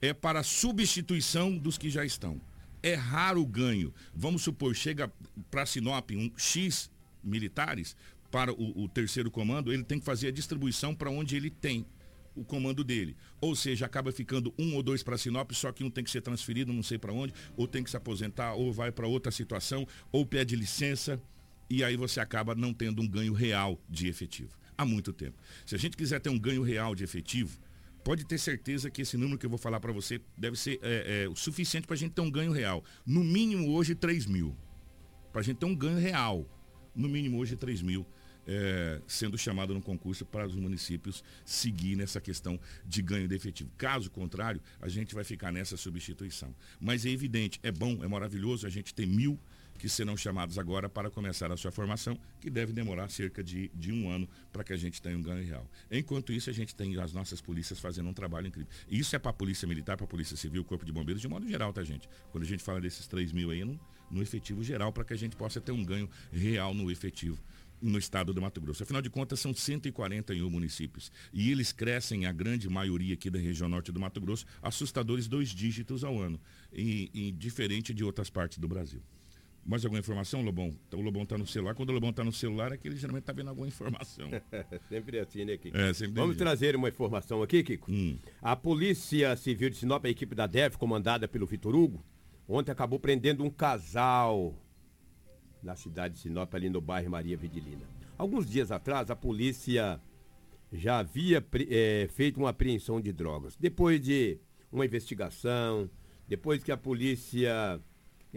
[0.00, 2.40] É para substituição dos que já estão.
[2.82, 3.92] É raro o ganho.
[4.14, 5.12] Vamos supor, chega
[5.50, 6.90] para Sinop um X
[7.22, 7.96] militares
[8.30, 11.86] para o, o terceiro comando, ele tem que fazer a distribuição para onde ele tem
[12.34, 13.16] o comando dele.
[13.40, 16.20] Ou seja, acaba ficando um ou dois para Sinop, só que um tem que ser
[16.20, 19.86] transferido, não sei para onde, ou tem que se aposentar, ou vai para outra situação,
[20.12, 21.20] ou pede licença,
[21.68, 24.56] e aí você acaba não tendo um ganho real de efetivo.
[24.78, 25.36] Há muito tempo.
[25.66, 27.58] Se a gente quiser ter um ganho real de efetivo,
[28.04, 31.24] pode ter certeza que esse número que eu vou falar para você deve ser é,
[31.24, 32.84] é, o suficiente para a gente ter um ganho real.
[33.04, 34.56] No mínimo hoje 3 mil.
[35.32, 36.48] Para a gente ter um ganho real.
[36.94, 38.06] No mínimo hoje 3 mil.
[38.46, 43.70] É, sendo chamado no concurso para os municípios seguir nessa questão de ganho de efetivo.
[43.76, 46.54] Caso contrário, a gente vai ficar nessa substituição.
[46.80, 49.38] Mas é evidente, é bom, é maravilhoso a gente ter mil
[49.78, 53.92] que serão chamados agora para começar a sua formação, que deve demorar cerca de, de
[53.92, 55.66] um ano para que a gente tenha um ganho real.
[55.90, 58.70] Enquanto isso, a gente tem as nossas polícias fazendo um trabalho incrível.
[58.88, 61.28] E isso é para a Polícia Militar, para a Polícia Civil, Corpo de Bombeiros, de
[61.28, 62.08] modo geral, tá, gente?
[62.32, 63.78] Quando a gente fala desses 3 mil aí, no,
[64.10, 67.38] no efetivo geral, para que a gente possa ter um ganho real no efetivo
[67.80, 68.82] no estado do Mato Grosso.
[68.82, 71.12] Afinal de contas, são 141 municípios.
[71.32, 75.50] E eles crescem, a grande maioria aqui da região norte do Mato Grosso, assustadores dois
[75.50, 76.40] dígitos ao ano,
[76.72, 79.00] e, e diferente de outras partes do Brasil.
[79.64, 80.74] Mais alguma informação, Lobão?
[80.86, 81.74] Então, o Lobão está no celular.
[81.74, 84.28] Quando o Lobão está no celular, é que ele geralmente está vendo alguma informação.
[84.88, 85.76] sempre assim, né, Kiko?
[85.76, 87.90] É, sempre Vamos trazer uma informação aqui, Kiko.
[87.90, 88.18] Hum.
[88.40, 92.02] A Polícia Civil de Sinop, a equipe da DEF, comandada pelo Vitor Hugo,
[92.48, 94.54] ontem acabou prendendo um casal
[95.62, 97.82] na cidade de Sinop, ali no bairro Maria Vidilina.
[98.16, 100.00] Alguns dias atrás, a polícia
[100.72, 103.56] já havia eh, feito uma apreensão de drogas.
[103.56, 104.38] Depois de
[104.70, 105.90] uma investigação,
[106.26, 107.80] depois que a polícia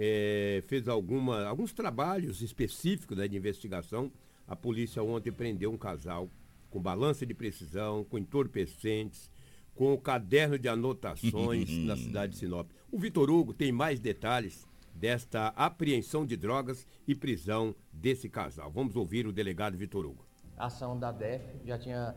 [0.03, 4.11] eh, fez alguma, alguns trabalhos específicos né, de investigação,
[4.47, 6.27] a polícia ontem prendeu um casal
[6.71, 9.29] com balança de precisão, com entorpecentes,
[9.75, 12.67] com o caderno de anotações na cidade de Sinop.
[12.91, 18.71] O Vitor Hugo tem mais detalhes desta apreensão de drogas e prisão desse casal.
[18.71, 20.25] Vamos ouvir o delegado Vitor Hugo.
[20.57, 22.15] A ação da DEF já tinha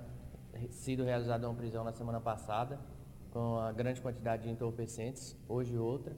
[0.70, 2.80] sido realizada uma prisão na semana passada,
[3.30, 6.16] com uma grande quantidade de entorpecentes, hoje outra.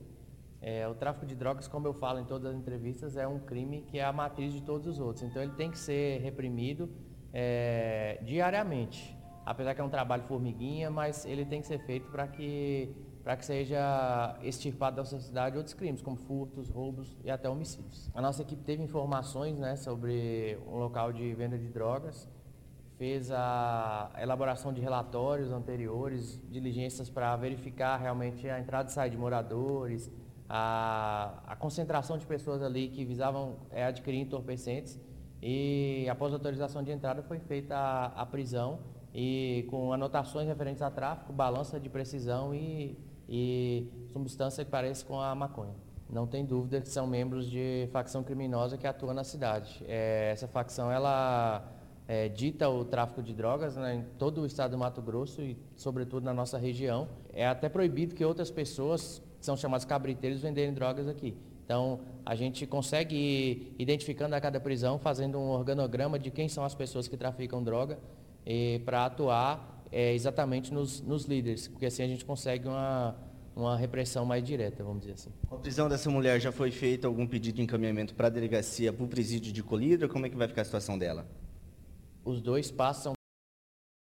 [0.61, 3.83] É, o tráfico de drogas, como eu falo em todas as entrevistas, é um crime
[3.83, 5.23] que é a matriz de todos os outros.
[5.23, 6.89] Então ele tem que ser reprimido
[7.33, 9.17] é, diariamente.
[9.45, 12.93] Apesar que é um trabalho formiguinha, mas ele tem que ser feito para que,
[13.25, 18.11] que seja extirpado da sociedade outros crimes, como furtos, roubos e até homicídios.
[18.13, 22.29] A nossa equipe teve informações né, sobre um local de venda de drogas,
[22.97, 29.21] fez a elaboração de relatórios anteriores, diligências para verificar realmente a entrada e saída de
[29.21, 30.11] moradores,
[30.49, 34.99] a, a concentração de pessoas ali que visavam é, adquirir entorpecentes
[35.43, 38.79] e após autorização de entrada foi feita a, a prisão
[39.15, 45.21] e com anotações referentes a tráfico, balança de precisão e, e substância que parece com
[45.21, 45.75] a maconha.
[46.09, 49.85] Não tem dúvida que são membros de facção criminosa que atua na cidade.
[49.89, 51.65] É, essa facção ela
[52.07, 55.59] é, dita o tráfico de drogas né, em todo o estado do Mato Grosso e,
[55.75, 57.09] sobretudo, na nossa região.
[57.33, 61.37] É até proibido que outras pessoas, são chamados cabriteiros, venderem drogas aqui.
[61.65, 66.65] Então, a gente consegue ir identificando a cada prisão, fazendo um organograma de quem são
[66.65, 67.99] as pessoas que traficam droga
[68.85, 73.17] para atuar é, exatamente nos, nos líderes, porque assim a gente consegue uma,
[73.55, 75.31] uma repressão mais direta, vamos dizer assim.
[75.49, 78.93] Com a prisão dessa mulher, já foi feito algum pedido de encaminhamento para a delegacia,
[78.93, 80.09] para o presídio de Colíder?
[80.09, 81.27] Como é que vai ficar a situação dela?
[82.25, 83.15] Os dois passam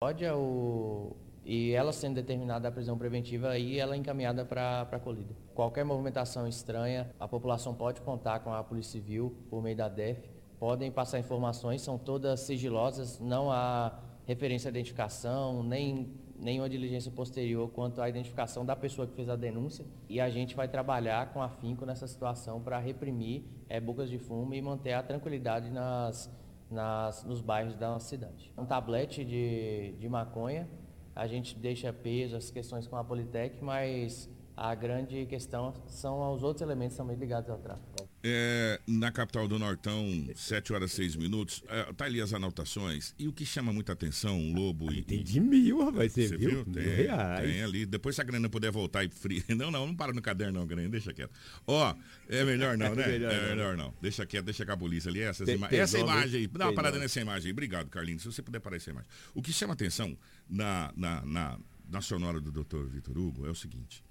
[0.00, 1.16] custódia o...
[1.44, 5.34] e ela sendo determinada a prisão preventiva, aí ela é encaminhada para a colida.
[5.54, 10.30] Qualquer movimentação estranha, a população pode contar com a Polícia Civil por meio da DEF,
[10.58, 17.70] podem passar informações, são todas sigilosas, não há referência à identificação, nem nenhuma diligência posterior
[17.70, 21.40] quanto à identificação da pessoa que fez a denúncia e a gente vai trabalhar com
[21.40, 26.30] afinco nessa situação para reprimir é, bocas de fumo e manter a tranquilidade nas,
[26.70, 28.52] nas, nos bairros da nossa cidade.
[28.58, 30.68] Um tablete de, de maconha,
[31.14, 36.42] a gente deixa peso as questões com a Politec, mas a grande questão são os
[36.42, 38.03] outros elementos também ligados ao tráfico.
[38.26, 41.62] É, na capital do Nortão, 7 horas 6 minutos.
[41.68, 43.14] É, tá ali as anotações.
[43.18, 45.02] E o que chama muita atenção, Lobo e.
[45.04, 46.38] Tem de mil, rapaz, você, viu?
[46.38, 46.50] viu?
[46.64, 47.50] Mil Tem, reais.
[47.50, 47.84] tem ali.
[47.84, 49.44] Depois se a grana puder voltar e frio.
[49.54, 51.32] Não, não, não para no caderno não, grana, deixa quieto.
[51.66, 51.94] Ó,
[52.28, 53.02] é melhor não, né?
[53.04, 53.48] É melhor é não.
[53.50, 53.94] melhor não.
[54.00, 55.20] Deixa quieto, deixa com a polícia ali.
[55.20, 56.10] Essas Tem- ima- tem essa nome?
[56.10, 56.46] imagem aí.
[56.46, 57.04] Dá uma parada nome.
[57.04, 57.52] nessa imagem aí.
[57.52, 58.22] Obrigado, Carlinhos.
[58.22, 59.08] Se você puder parar essa imagem.
[59.34, 60.16] O que chama atenção
[60.48, 61.58] na, na, na,
[61.90, 62.84] na sonora do Dr.
[62.86, 64.02] Vitor Hugo é o seguinte.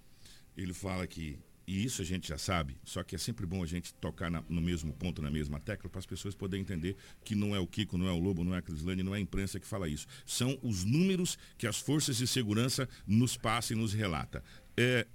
[0.55, 3.65] Ele fala que, e isso a gente já sabe, só que é sempre bom a
[3.65, 7.35] gente tocar na- no mesmo ponto, na mesma tecla, para as pessoas poderem entender que
[7.35, 9.21] não é o Kiko, não é o Lobo, não é a Crislane, não é a
[9.21, 10.05] imprensa que fala isso.
[10.25, 14.43] São os números que as forças de segurança nos passam e nos relata.
[14.75, 15.07] É,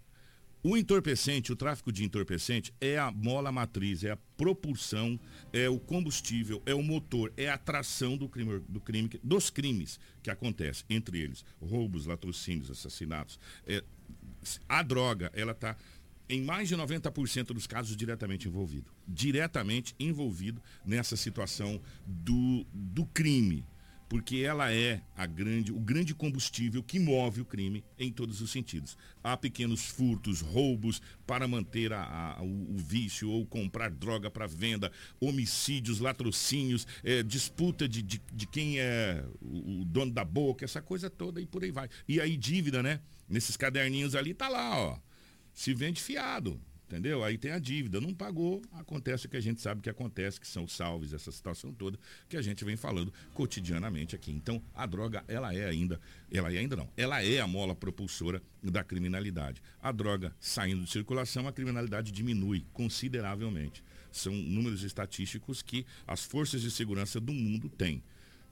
[0.63, 5.19] o entorpecente, o tráfico de entorpecente é a mola matriz, é a propulsão,
[5.53, 10.01] é o combustível, é o motor, é a atração do crime, do crime dos crimes
[10.23, 13.39] que acontecem, entre eles roubos, latrocínios, assassinatos.
[13.67, 13.85] É,
[14.69, 15.77] a droga, ela está
[16.29, 18.91] em mais de 90% dos casos diretamente envolvido.
[19.07, 23.65] Diretamente envolvido nessa situação do, do crime.
[24.09, 28.51] Porque ela é a grande, o grande combustível que move o crime em todos os
[28.51, 28.97] sentidos.
[29.23, 34.47] Há pequenos furtos, roubos para manter a- a- o, o vício ou comprar droga para
[34.47, 40.65] venda, homicídios, latrocínios, eh, disputa de, de, de quem é o, o dono da boca,
[40.65, 41.91] essa coisa toda e por aí vai.
[42.09, 43.01] E aí dívida, né?
[43.29, 44.99] Nesses caderninhos ali tá lá, ó.
[45.59, 47.25] Se vende fiado, entendeu?
[47.25, 50.47] Aí tem a dívida, não pagou, acontece o que a gente sabe que acontece, que
[50.47, 54.31] são salves, essa situação toda que a gente vem falando cotidianamente aqui.
[54.31, 58.41] Então, a droga, ela é ainda, ela é ainda não, ela é a mola propulsora
[58.63, 59.61] da criminalidade.
[59.83, 63.83] A droga saindo de circulação, a criminalidade diminui consideravelmente.
[64.13, 68.01] São números estatísticos que as forças de segurança do mundo têm.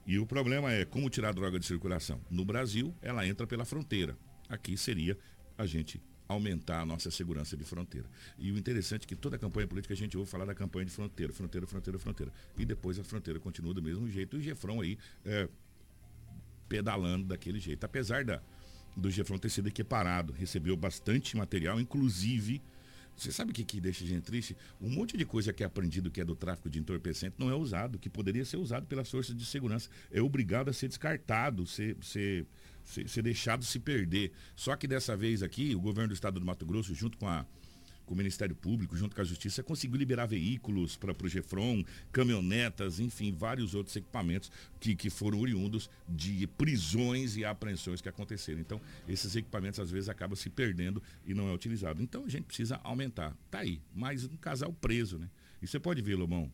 [0.04, 2.20] E o problema é como tirar a droga de circulação.
[2.28, 4.18] No Brasil, ela entra pela fronteira.
[4.48, 5.16] Aqui seria
[5.56, 8.08] a gente aumentar a nossa segurança de fronteira.
[8.38, 10.84] E o interessante é que toda a campanha política a gente ouve falar da campanha
[10.86, 12.32] de fronteira, fronteira, fronteira, fronteira.
[12.58, 14.36] E depois a fronteira continua do mesmo jeito.
[14.36, 15.48] E o Gefrão aí é,
[16.68, 17.84] pedalando daquele jeito.
[17.84, 18.42] Apesar da,
[18.96, 22.60] do Gefrão ter sido equiparado, recebeu bastante material, inclusive.
[23.16, 24.54] Você sabe o que, que deixa a gente triste?
[24.78, 27.54] Um monte de coisa que é aprendido que é do tráfico de entorpecente não é
[27.54, 29.88] usado, que poderia ser usado pelas forças de segurança.
[30.10, 32.44] É obrigado a ser descartado, ser, ser,
[32.86, 34.32] ser, ser deixado se perder.
[34.54, 37.44] Só que dessa vez aqui, o governo do estado do Mato Grosso, junto com a
[38.06, 43.00] com o Ministério Público, junto com a Justiça, conseguiu liberar veículos para o Gefron, caminhonetas,
[43.00, 48.60] enfim, vários outros equipamentos que, que foram oriundos de prisões e apreensões que aconteceram.
[48.60, 52.00] Então, esses equipamentos às vezes acabam se perdendo e não é utilizado.
[52.00, 53.36] Então, a gente precisa aumentar.
[53.50, 55.28] Tá aí, mais um casal preso, né?
[55.60, 56.52] E você pode ver, Lobão,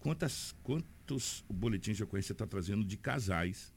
[0.00, 3.72] quantas, quantos boletins de ocorrência está trazendo de casais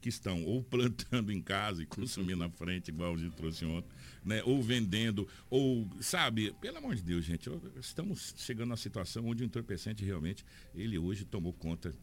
[0.00, 3.88] que estão ou plantando em casa e consumindo na frente, igual a gente trouxe ontem,
[4.24, 4.42] né?
[4.44, 9.46] ou vendendo, ou, sabe, pelo amor de Deus, gente, estamos chegando a situação onde o
[9.46, 11.94] entorpecente realmente, ele hoje tomou conta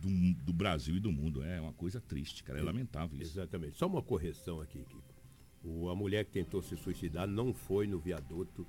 [0.00, 1.42] do, do Brasil e do mundo.
[1.42, 3.32] É uma coisa triste, cara, é lamentável isso.
[3.32, 3.76] Exatamente.
[3.76, 5.14] Só uma correção aqui, Kiko.
[5.62, 8.66] O, a mulher que tentou se suicidar não foi no viaduto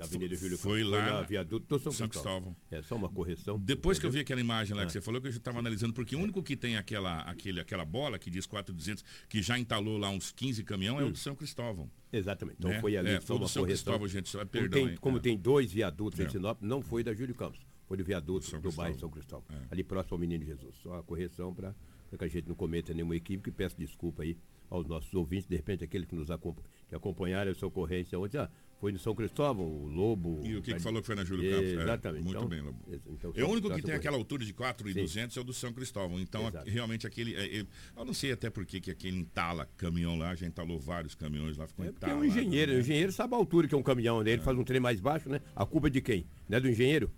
[0.00, 2.56] da Avenida Júlio Foi Campos, lá na viaduto do São, São Cristóvão.
[2.70, 3.58] É só uma correção.
[3.58, 4.90] Depois que eu vi aquela imagem lá que É.
[4.92, 7.84] você falou, que eu já estava analisando, porque o único que tem aquela, aquele, aquela
[7.84, 11.12] bola que diz 4,200, que já entalou lá uns 15 caminhão, é o Hum.
[11.12, 11.90] do São Cristóvão.
[12.12, 12.56] Exatamente.
[12.58, 12.80] Então Né?
[12.80, 13.84] foi ali É, só foi do uma São correção.
[13.84, 14.98] Cristóvão, gente, só- como perdão, tem, hein?
[15.00, 15.20] como É.
[15.20, 16.24] tem dois viadutos É.
[16.24, 17.60] em Sinop, não foi da Júlio Campos.
[17.86, 18.98] Foi do viaduto São do bairro.
[18.98, 19.44] São Cristóvão.
[19.50, 19.66] É.
[19.70, 20.76] Ali próximo ao Menino Jesus.
[20.82, 21.74] Só a correção para
[22.16, 24.36] que a gente não cometa nenhuma equívoco e peço desculpa aí
[24.68, 28.48] aos nossos ouvintes, de repente aqueles que nos acompanham, que acompanharam essa ocorrência ontem, ah,
[28.80, 30.40] foi no São Cristóvão, o Lobo.
[30.42, 31.68] E o que, que falou que foi na Júlio Campos?
[31.70, 32.24] É, Exatamente.
[32.24, 32.78] muito Então, bem, Lobo.
[33.12, 36.18] então, é o único que tem aquela altura de 4,200 é o do São Cristóvão.
[36.18, 37.34] Então, a- realmente, aquele.
[37.34, 37.66] é- é-
[37.96, 41.58] eu não sei até por que que aquele entala caminhão lá, já entalou vários caminhões
[41.58, 42.78] lá, ficou É porque é um entalado, engenheiro, né?
[42.78, 44.30] o engenheiro sabe a altura que é um caminhão, né?
[44.32, 45.40] Ele faz um trem mais baixo, né?
[45.54, 46.24] A culpa é de quem?
[46.48, 47.10] Não é do engenheiro?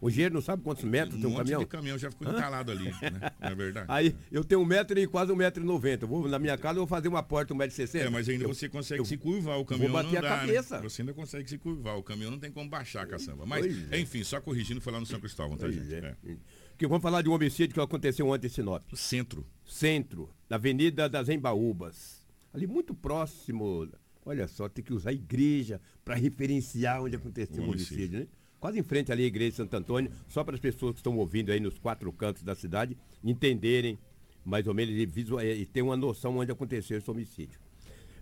[0.00, 1.60] O engenheiro não sabe quantos metros Um tem um monte caminhão?
[1.60, 2.32] de caminhão já ficou Hã?
[2.36, 3.32] entalado ali, né?
[3.40, 3.86] Não é verdade?
[3.88, 6.06] Aí eu tenho um metro e quase um metro e noventa.
[6.06, 8.04] Vou na minha casa eu vou fazer uma porta um metro e sessenta.
[8.06, 10.30] É, mas ainda Eu- você consegue eu se curvar, o caminhão Vou bater não a
[10.36, 10.46] dá, né?
[10.52, 10.80] cabeça.
[10.82, 13.44] Você ainda consegue se curvar, o caminhão não tem como baixar, caçamba.
[13.44, 13.98] Mas, Pois é.
[14.00, 15.92] enfim, só corrigindo, foi lá no São Cristóvão, tá, gente?
[15.92, 16.14] é.
[16.24, 16.36] É.
[16.76, 18.84] Que vamos falar de um homicídio que aconteceu ontem em Sinop.
[18.94, 19.44] Centro.
[19.64, 22.24] Centro, na Avenida das Embaúbas.
[22.54, 23.88] Ali muito próximo.
[24.24, 27.96] Olha só, tem que usar a igreja para referenciar onde aconteceu O o homicídio.
[27.96, 28.26] homicídio, né?
[28.60, 31.16] Quase em frente ali à igreja de Santo Antônio, só para as pessoas que estão
[31.16, 33.98] ouvindo aí nos quatro cantos da cidade entenderem
[34.44, 37.60] mais ou menos e, visual, e ter uma noção onde aconteceu esse homicídio.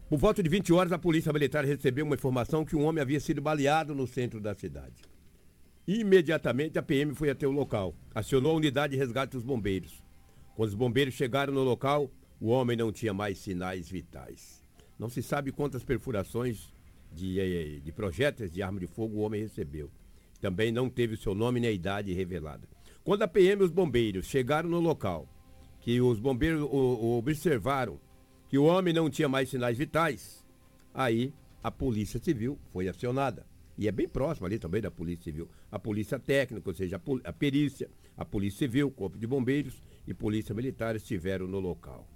[0.09, 3.19] Por volta de 20 horas, a polícia militar recebeu uma informação que um homem havia
[3.19, 5.03] sido baleado no centro da cidade.
[5.87, 10.03] Imediatamente a PM foi até o local, acionou a unidade de resgate dos bombeiros.
[10.55, 14.65] Quando os bombeiros chegaram no local, o homem não tinha mais sinais vitais.
[14.99, 16.73] Não se sabe quantas perfurações
[17.13, 19.91] de, eh, de projéteis de arma de fogo o homem recebeu.
[20.47, 22.69] Também não teve o seu nome nem a idade revelada.
[23.03, 25.29] Quando a PM e os bombeiros chegaram no local,
[25.81, 27.99] que os bombeiros o, o observaram
[28.49, 30.47] que o homem não tinha mais sinais vitais,
[30.95, 31.35] aí
[31.65, 33.45] a Polícia Civil foi acionada.
[33.77, 35.49] E é bem próximo ali também da Polícia Civil.
[35.69, 40.15] A Polícia Técnica, ou seja, a, a Perícia, a Polícia Civil, Corpo de Bombeiros e
[40.15, 42.07] Polícia Militar estiveram no local.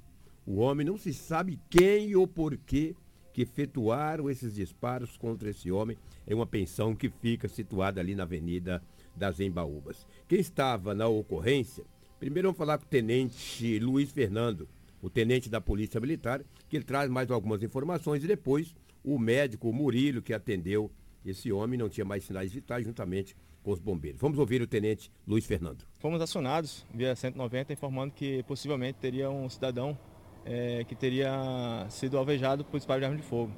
[0.46, 2.94] O homem não se sabe quem ou porquê
[3.32, 8.24] que efetuaram esses disparos contra esse homem em uma pensão que fica situada ali na
[8.24, 8.82] Avenida
[9.14, 10.06] das Embaúbas.
[10.28, 11.84] Quem estava na ocorrência,
[12.18, 14.68] primeiro vamos falar com o tenente Luiz Fernando,
[15.02, 19.72] o tenente da Polícia Militar, que ele traz mais algumas informações e depois o médico
[19.72, 20.90] Murilo, que atendeu
[21.24, 24.20] esse homem, não tinha mais sinais vitais, juntamente com os bombeiros.
[24.20, 25.84] Vamos ouvir o tenente Luiz Fernando.
[25.98, 29.98] Fomos acionados via 190 informando que possivelmente teria um cidadão
[30.44, 33.52] é, que teria sido alvejado por disparo de arma de fogo.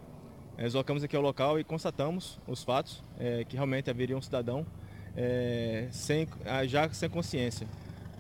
[0.57, 4.67] É, deslocamos aqui ao local e constatamos os fatos, é, que realmente haveria um cidadão
[5.17, 7.67] é, sem, ah, já sem consciência.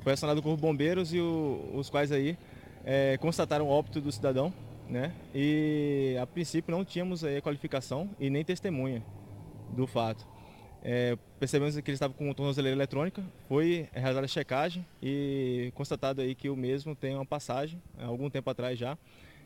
[0.03, 2.37] Foi acionado o Corpo Bombeiros e o, os quais aí
[2.85, 4.53] é, constataram o óbito do cidadão,
[4.89, 5.13] né?
[5.35, 9.03] E a princípio não tínhamos aí, qualificação e nem testemunha
[9.71, 10.27] do fato.
[10.85, 16.35] É, percebemos que ele estava com tornozeleira eletrônica, foi realizada a checagem e constatado aí
[16.35, 18.99] que o mesmo tem uma passagem, há algum tempo atrás já,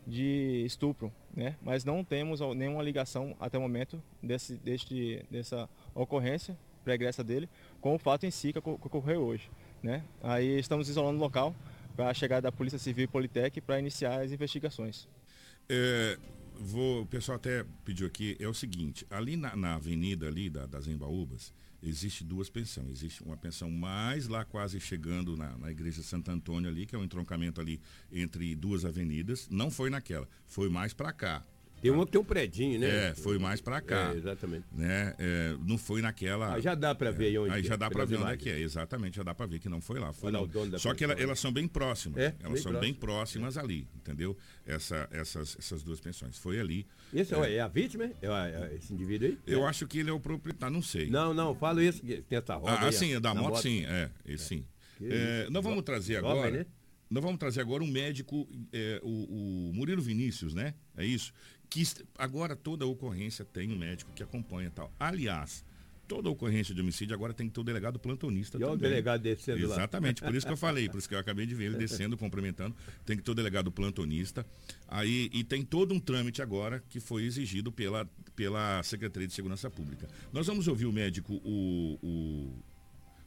[0.05, 1.55] de estupro, né?
[1.61, 7.49] Mas não temos nenhuma ligação até o momento desse, deste, dessa ocorrência pregressa dele
[7.81, 9.51] com o fato em si que ocorreu hoje,
[9.83, 10.03] né?
[10.23, 11.53] Aí estamos isolando o local
[11.95, 15.07] para a chegada da Polícia Civil e Politec para iniciar as investigações.
[15.69, 16.17] É,
[16.59, 20.65] vou, o pessoal até pediu aqui, é o seguinte, ali na, na avenida ali da,
[20.65, 22.89] das Embaúbas, existe duas pensões.
[22.89, 26.99] Existe uma pensão mais lá quase chegando na, na igreja Santo Antônio ali, que é
[26.99, 27.79] um entroncamento ali
[28.11, 29.47] entre duas avenidas.
[29.49, 31.45] Não foi naquela, foi mais para cá.
[31.81, 33.09] Tem uma que tem um predinho, né?
[33.09, 34.11] É, foi mais para cá.
[34.13, 34.65] É, exatamente.
[34.71, 35.13] Né?
[35.19, 36.53] É, não foi naquela.
[36.55, 38.37] Ah, já dá para ver é, onde Aí já é, dá para ver onde é
[38.37, 40.11] que é, exatamente, já dá para ver que não foi lá.
[40.11, 42.17] Foi Olha o dono da Só que ela, elas são bem próximas.
[42.17, 42.79] É, elas bem são próximo.
[42.79, 44.35] bem próximas ali, entendeu?
[44.65, 46.37] Essa, essas, essas duas pensões.
[46.37, 46.87] Foi ali.
[47.13, 48.05] Esse é, é a vítima?
[48.21, 49.37] É, é esse indivíduo aí?
[49.45, 49.69] Eu É.
[49.69, 51.09] acho que ele é o proprietário, não sei.
[51.09, 52.71] Não, não, falo isso, que tem essa roda.
[52.73, 54.65] Ah, aí, sim, é da na moto, sim, é, sim.
[55.01, 56.51] É, nós vamos trazer jovem, agora.
[56.51, 56.65] né?
[57.09, 60.73] Nós vamos trazer agora um médico, é, o, o Murilo Vinícius, né?
[60.97, 61.31] É isso.
[61.69, 61.83] Que
[62.17, 64.91] agora toda ocorrência tem um médico que acompanha e tal.
[64.99, 65.65] Aliás,
[66.07, 68.89] toda ocorrência de homicídio agora tem que ter o delegado plantonista E olha o também.
[68.89, 69.75] delegado descendo lá.
[69.75, 72.17] Exatamente, por isso que eu falei, por isso que eu acabei de ver ele descendo,
[72.17, 72.75] cumprimentando.
[73.05, 74.45] Tem que ter o delegado plantonista.
[74.87, 79.69] Aí, e tem todo um trâmite agora que foi exigido pela, pela Secretaria de Segurança
[79.69, 80.07] Pública.
[80.31, 82.63] Nós vamos ouvir o médico, o, o,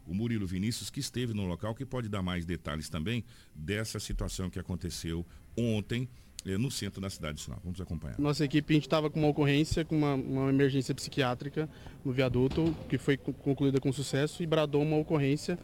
[0.07, 3.24] o Murilo Vinícius, que esteve no local, que pode dar mais detalhes também
[3.55, 5.26] dessa situação que aconteceu
[5.57, 6.09] ontem
[6.45, 7.61] no centro da cidade de Sinop.
[7.62, 8.18] Vamos acompanhar.
[8.18, 11.68] Nossa equipe, a gente estava com uma ocorrência, com uma, uma emergência psiquiátrica
[12.05, 15.59] no viaduto, que foi con- concluída com sucesso, e bradou uma ocorrência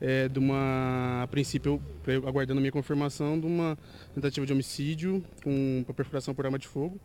[0.00, 1.80] eh, de uma, a princípio,
[2.26, 3.78] aguardando a minha confirmação, de uma
[4.14, 7.00] tentativa de homicídio com perfuração por arma de fogo.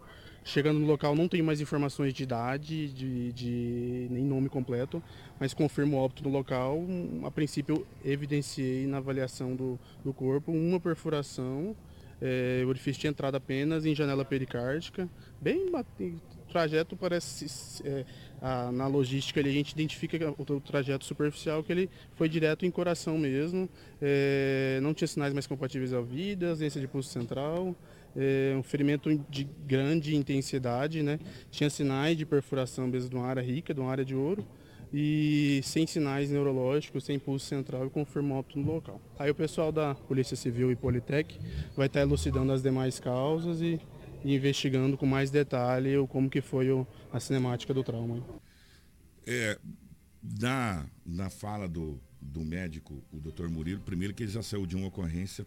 [0.45, 5.01] Chegando no local, não tenho mais informações de idade, de, de nem nome completo,
[5.39, 6.83] mas confirmo o óbito no local.
[7.23, 11.73] A princípio, evidenciei na avaliação do, do corpo uma perfuração
[12.23, 15.09] é, orifício de entrada apenas em janela pericárdica.
[15.41, 15.69] Bem,
[16.47, 17.45] trajeto parece,
[17.83, 18.05] é,
[18.41, 22.29] a- na logística ali a gente identifica que o, o trajeto superficial que ele foi
[22.29, 23.67] direto em coração mesmo.
[24.01, 27.75] É, não tinha sinais mais compatíveis à vida, ausência de pulso central,
[28.15, 31.19] é, um ferimento de grande intensidade, né?
[31.51, 34.45] Tinha sinais de perfuração mesmo de uma área rica, de uma área de ouro
[34.93, 39.01] e sem sinais neurológicos, sem pulso central e confirmou óbito no local.
[39.17, 41.39] Aí o pessoal da Polícia Civil e Politec
[41.75, 43.79] vai estar elucidando as demais causas e,
[44.23, 48.23] e investigando com mais detalhe o como que foi o- a cinemática do trauma.
[49.25, 49.57] É,
[50.39, 54.75] na, na fala do, do médico, o doutor Murilo, primeiro que ele já saiu de
[54.75, 55.45] uma ocorrência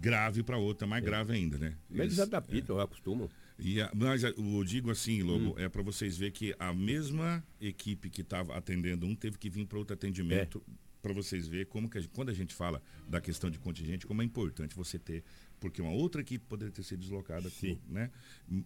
[0.00, 1.74] grave para outra, mais grave ainda, né?
[1.88, 3.28] Mas eles adaptam, acostumam.
[3.60, 5.58] E a- mas eu digo assim, Lobo, Hum.
[5.58, 9.66] é para vocês verem que a mesma equipe que estava atendendo um teve que vir
[9.66, 10.72] para outro atendimento, É.
[11.02, 14.22] para vocês verem como que a quando a gente fala da questão de contingente, como
[14.22, 15.22] é importante você ter,
[15.58, 17.78] porque uma outra equipe poderia ter sido deslocada, Sim.
[17.88, 18.10] né?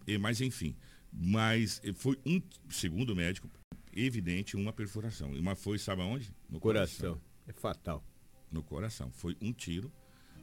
[0.07, 0.75] E, mas enfim,
[1.11, 3.49] mas foi um, segundo o médico,
[3.93, 5.35] evidente uma perfuração.
[5.35, 6.33] E uma foi, sabe aonde?
[6.49, 7.19] No Coração.
[7.47, 8.03] É fatal.
[8.51, 9.11] No coração.
[9.11, 9.91] Foi um tiro,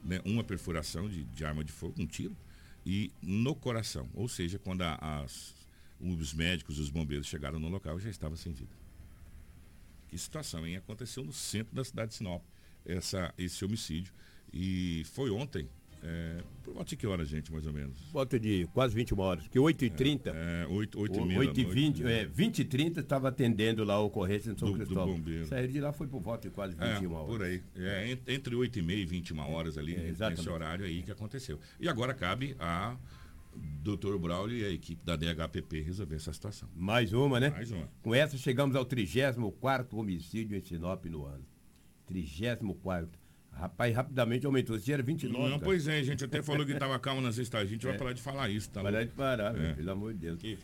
[0.03, 0.21] né?
[0.25, 2.35] uma perfuração de, de arma de fogo, um tiro,
[2.85, 4.09] e no coração.
[4.13, 5.53] Ou seja, quando a- as,
[5.99, 8.71] os médicos, os bombeiros chegaram no local, já estava sem vida.
[10.09, 10.75] Que situação, hein?
[10.77, 12.43] Aconteceu no centro da cidade de Sinop,
[12.85, 14.13] essa, esse homicídio.
[14.53, 15.67] E foi ontem,
[16.05, 17.97] É, por volta de que hora, gente, mais ou menos?
[18.11, 19.47] Volta de quase 21 horas.
[19.47, 20.31] Que 8h30.
[20.33, 23.29] É, 8, 8 e meia 8 e da 20, noite, é, 20 e 30 estava
[23.29, 25.15] atendendo lá a ocorrência em São Do- do Cristóvão.
[25.15, 25.45] bombeiro.
[25.47, 27.27] Sair de lá foi por volta de quase É, 21 horas.
[27.27, 27.61] por aí.
[27.77, 30.49] É, en- entre 8 e meia e 21 horas ali, nesse exatamente.
[30.49, 31.57] horário aí que aconteceu.
[31.79, 32.97] E agora cabe a
[33.81, 34.17] Dr.
[34.17, 36.67] Braulio e a equipe da DHPP resolver essa situação.
[36.75, 37.49] Mais uma, né?
[37.51, 37.87] Mais uma.
[38.01, 41.45] Com essa chegamos ao 34 homicídio em Sinop no ano.
[42.07, 42.65] 34
[43.55, 44.75] Rapaz, rapidamente aumentou.
[44.75, 45.41] Esse dia era 29.
[45.43, 45.61] Não, cara.
[45.63, 47.67] pois é, a gente até falou que estava calmo nas estações.
[47.69, 47.97] A gente vai É.
[47.97, 48.81] parar de falar isso, tá?
[48.81, 49.73] Parar de parar, É.
[49.73, 50.39] pelo amor de Deus.
[50.39, 50.57] Que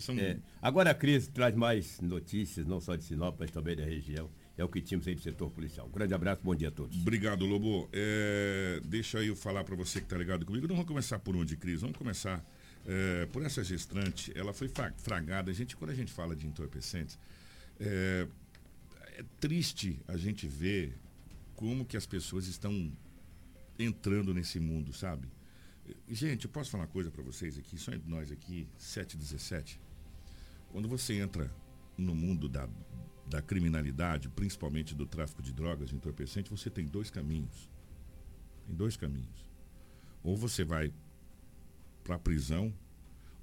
[0.00, 0.38] são- é.
[0.62, 4.30] Agora a crise traz mais notícias, não só de Sinop, mas também da região.
[4.56, 5.86] É o que tínhamos aí do setor policial.
[5.86, 6.96] Um grande abraço, bom dia a todos.
[6.96, 7.90] Obrigado, Lobo.
[7.92, 10.66] É, deixa eu falar para você que está ligado comigo.
[10.66, 11.82] Não vamos começar por onde, Cris?
[11.82, 12.42] Vamos começar
[12.86, 14.32] é, por essa gestante.
[14.34, 15.50] Ela foi fra- fragada.
[15.50, 17.18] A gente, quando a gente fala de entorpecentes,
[17.80, 18.26] é,
[19.18, 20.94] é triste a gente ver
[21.56, 22.92] como que as pessoas estão
[23.78, 25.28] entrando nesse mundo, sabe?
[26.08, 29.80] Gente, eu posso falar uma coisa para vocês aqui, só entre nós aqui, 717.
[30.70, 31.52] Quando você entra
[31.96, 32.68] no mundo da,
[33.26, 37.70] da criminalidade, principalmente do tráfico de drogas, entorpecente, você tem dois caminhos.
[38.66, 39.50] Tem dois caminhos.
[40.22, 40.92] Ou você vai
[42.02, 42.74] para a prisão,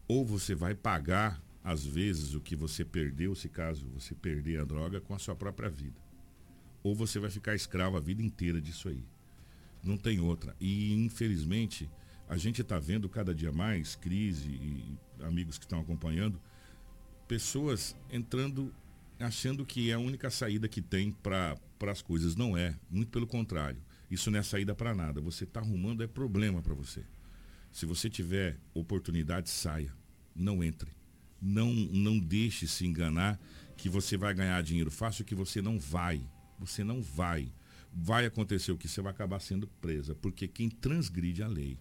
[0.08, 4.66] ou você vai pagar, às vezes, o que você perdeu, se caso você perder a
[4.66, 6.03] droga, com a sua própria vida.
[6.84, 9.04] Ou você vai ficar escravo a vida inteira disso aí.
[9.82, 10.56] Não tem outra.
[10.60, 11.90] E, infelizmente,
[12.28, 16.40] a gente está vendo cada dia mais, crise e amigos que estão acompanhando,
[17.28, 18.74] pessoas entrando
[19.20, 21.58] achando que é a única saída que tem para
[21.90, 22.36] as coisas.
[22.36, 22.76] Não é.
[22.90, 23.82] Muito pelo contrário.
[24.10, 25.22] Isso não é saída para nada.
[25.22, 27.04] Você está arrumando é problema para você.
[27.72, 29.94] Se você tiver oportunidade, saia.
[30.36, 30.92] Não entre.
[31.42, 33.40] Não, não deixe se enganar
[33.76, 36.22] que você vai ganhar dinheiro fácil, que você não vai.
[36.60, 37.52] Você não vai.
[37.92, 40.16] Vai acontecer o que você vai acabar sendo presa.
[40.16, 41.78] Porque quem transgride a lei,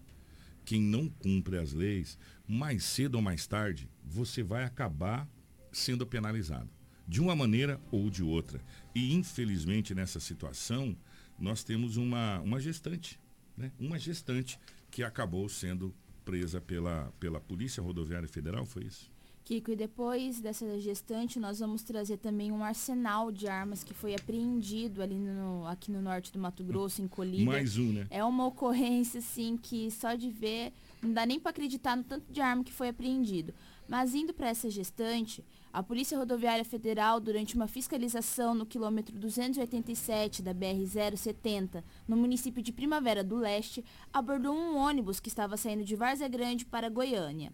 [0.65, 2.17] quem não cumpre as leis,
[2.47, 5.27] mais cedo ou mais tarde, você vai acabar
[5.71, 6.69] sendo penalizado.
[7.07, 8.61] De uma maneira ou de outra.
[8.95, 10.95] E infelizmente nessa situação,
[11.37, 13.19] nós temos uma, uma gestante.
[13.57, 13.71] Né?
[13.79, 14.59] Uma gestante
[14.89, 15.93] que acabou sendo
[16.23, 19.11] presa pela, pela Polícia Rodoviária Federal, foi isso?
[19.43, 24.15] Kiko, e depois dessa gestante, nós vamos trazer também um arsenal de armas que foi
[24.15, 27.45] apreendido ali no, aqui no norte do Mato Grosso, em Colíder.
[27.45, 28.07] Mais um, né?
[28.09, 30.71] É uma ocorrência, assim, que só de ver,
[31.01, 33.53] não dá nem para acreditar no tanto de arma que foi apreendido.
[33.87, 40.41] Mas indo para essa gestante, a Polícia Rodoviária Federal, durante uma fiscalização no quilômetro 287
[40.41, 45.95] da BR-070, no município de Primavera do Leste, abordou um ônibus que estava saindo de
[45.95, 47.51] Várzea Grande para Goiânia.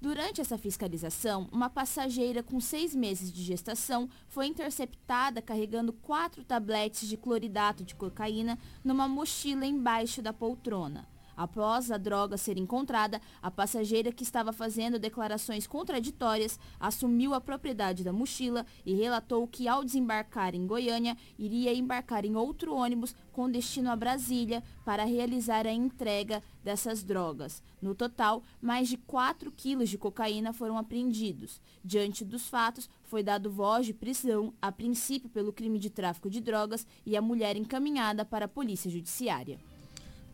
[0.00, 7.08] Durante essa fiscalização, uma passageira com seis meses de gestação foi interceptada carregando quatro tabletes
[7.08, 11.08] de cloridato de cocaína numa mochila embaixo da poltrona.
[11.38, 18.02] Após a droga ser encontrada, a passageira que estava fazendo declarações contraditórias assumiu a propriedade
[18.02, 23.48] da mochila e relatou que ao desembarcar em Goiânia, iria embarcar em outro ônibus com
[23.48, 27.62] destino a Brasília para realizar a entrega dessas drogas.
[27.80, 31.60] No total, mais de 4 quilos de cocaína foram apreendidos.
[31.84, 36.40] Diante dos fatos, foi dado voz de prisão, a princípio pelo crime de tráfico de
[36.40, 39.60] drogas, e a mulher encaminhada para a polícia judiciária.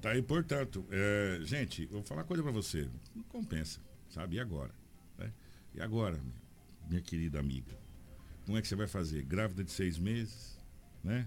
[0.04, 2.86] Tá aí, portanto, é, gente, vou falar uma coisa para você.
[3.16, 3.80] Não compensa,
[4.10, 4.36] sabe?
[4.36, 4.70] E agora?
[5.16, 5.32] né?
[5.74, 6.20] E agora,
[6.86, 7.72] minha, querida amiga?
[8.44, 9.22] Como é que você vai fazer?
[9.24, 10.58] Grávida de seis meses,
[11.02, 11.26] né?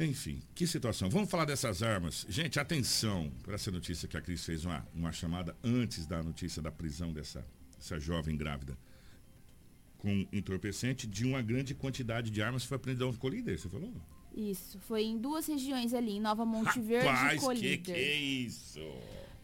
[0.00, 1.08] Enfim, que situação.
[1.08, 2.26] Vamos falar dessas armas.
[2.28, 6.60] Gente, atenção para essa notícia que a Cris fez uma, uma chamada antes da notícia
[6.60, 8.76] da prisão dessa, dessa jovem grávida
[9.98, 13.94] com entorpecente de uma grande quantidade de armas que foi apreendida ficou líder, você falou?
[14.36, 17.82] Isso, foi em duas regiões ali, em Nova Monte Verde Rapaz, e que Colíder.
[17.82, 18.80] que é isso?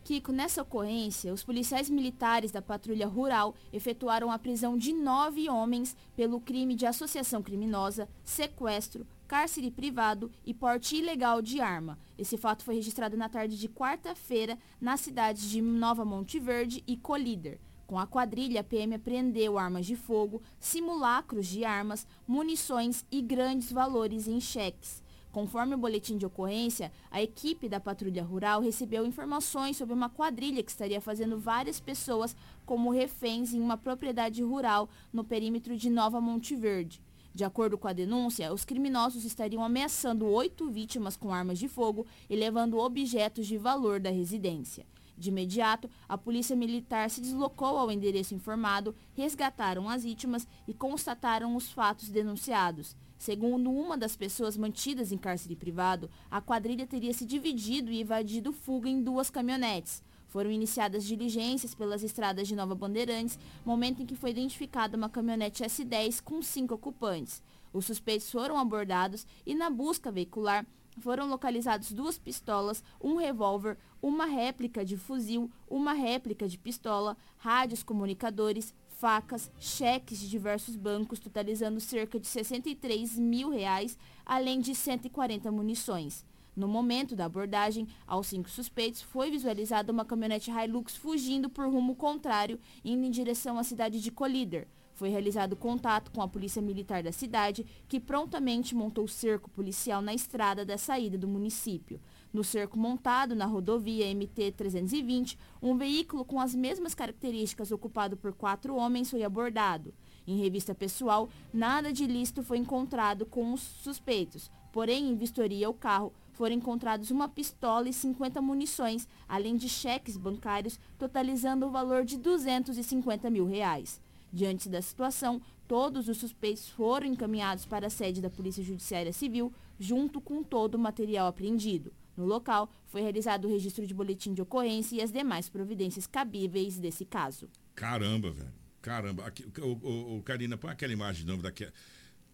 [0.05, 5.97] Kiko, nessa ocorrência, os policiais militares da Patrulha Rural efetuaram a prisão de nove homens
[6.15, 11.99] pelo crime de associação criminosa, sequestro, cárcere privado e porte ilegal de arma.
[12.19, 16.97] Esse fato foi registrado na tarde de quarta-feira nas cidades de Nova Monte Verde e
[16.99, 17.59] Colíder.
[17.93, 23.71] Com a quadrilha, a PM apreendeu armas de fogo, simulacros de armas, munições e grandes
[23.71, 25.03] valores em cheques.
[25.31, 30.63] Conforme o boletim de ocorrência, a equipe da Patrulha Rural recebeu informações sobre uma quadrilha
[30.63, 32.35] que estaria fazendo várias pessoas
[32.65, 36.99] como reféns em uma propriedade rural no perímetro de Nova Monte Verde.
[37.35, 42.07] De acordo com a denúncia, os criminosos estariam ameaçando oito vítimas com armas de fogo
[42.31, 44.87] e levando objetos de valor da residência.
[45.23, 51.55] De imediato, a polícia militar se deslocou ao endereço informado, resgataram as vítimas e constataram
[51.55, 52.97] os fatos denunciados.
[53.17, 58.53] Segundo uma das pessoas mantidas em cárcere privado, a quadrilha teria se dividido e evadido
[58.53, 60.03] fuga em duas caminhonetes.
[60.27, 65.63] Foram iniciadas diligências pelas estradas de Nova Bandeirantes, momento em que foi identificada uma caminhonete
[65.63, 67.41] S10 com cinco ocupantes.
[67.73, 70.67] Os suspeitos foram abordados e, na busca veicular,
[71.01, 77.83] foram localizados duas pistolas, um revólver, uma réplica de fuzil, uma réplica de pistola, rádios
[77.83, 85.51] comunicadores, facas, cheques de diversos bancos, totalizando cerca de 63 mil reais, além de 140
[85.51, 86.25] munições.
[86.55, 91.97] No momento da abordagem aos cinco suspeitos, foi visualizada uma caminhonete Hilux fugindo por rumo
[91.97, 94.69] contrário, indo em direção à cidade de Colíder.
[95.03, 100.15] Foi realizado contato com a polícia militar da cidade, que prontamente montou cerco policial na
[100.15, 102.01] estrada da saída do município.
[102.33, 108.77] No cerco montado na rodovia MT-320, um veículo com as mesmas características ocupado por quatro
[108.77, 109.93] homens foi abordado.
[110.25, 115.75] Em revista pessoal, nada de ilícito foi encontrado com os suspeitos, porém, em vistoria ao
[115.75, 122.05] carro, foram encontrados uma pistola e 50 munições, além de cheques bancários, totalizando o valor
[122.05, 124.01] de 250 mil reais.
[124.33, 129.53] Diante da situação, todos os suspeitos foram encaminhados para a sede da Polícia Judiciária Civil,
[129.79, 131.93] junto com todo o material apreendido.
[132.17, 136.79] No local, foi realizado o registro de boletim de ocorrência e as demais providências cabíveis
[136.79, 137.49] desse caso.
[137.75, 138.53] Caramba, velho.
[138.81, 139.27] Caramba.
[139.27, 141.67] Aqui, o, o, Karina, põe aquela imagem novo daqui.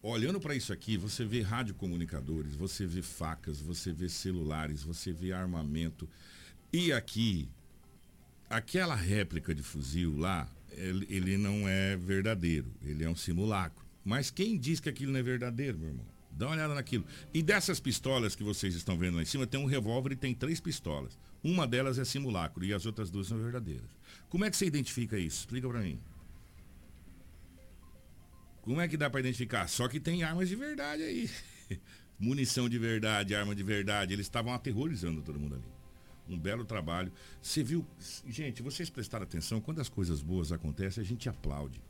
[0.02, 5.32] Olhando para isso aqui, você vê radiocomunicadores, você vê facas, você vê celulares, você vê
[5.32, 6.08] armamento.
[6.72, 7.48] E aqui,
[8.48, 10.48] aquela réplica de fuzil lá,
[10.78, 13.84] ele, ele não é verdadeiro, ele é um simulacro.
[14.04, 16.06] Mas quem diz que aquilo não é verdadeiro, meu irmão?
[16.30, 17.04] Dá uma olhada naquilo.
[17.34, 20.32] E dessas pistolas que vocês estão vendo lá em cima, tem um revólver e tem
[20.32, 21.18] três pistolas.
[21.42, 23.90] Uma delas é simulacro e as outras duas são verdadeiras.
[24.28, 25.40] Como é que você identifica isso?
[25.40, 26.00] Explica para mim.
[28.62, 29.68] Como é que dá para identificar?
[29.68, 31.30] Só que tem armas de verdade aí.
[32.18, 34.12] Munição de verdade, arma de verdade.
[34.12, 35.77] Eles estavam aterrorizando todo mundo ali.
[36.28, 37.12] Um belo trabalho.
[37.40, 37.86] Você viu.
[38.26, 41.80] Gente, vocês prestaram atenção, quando as coisas boas acontecem, a gente aplaude.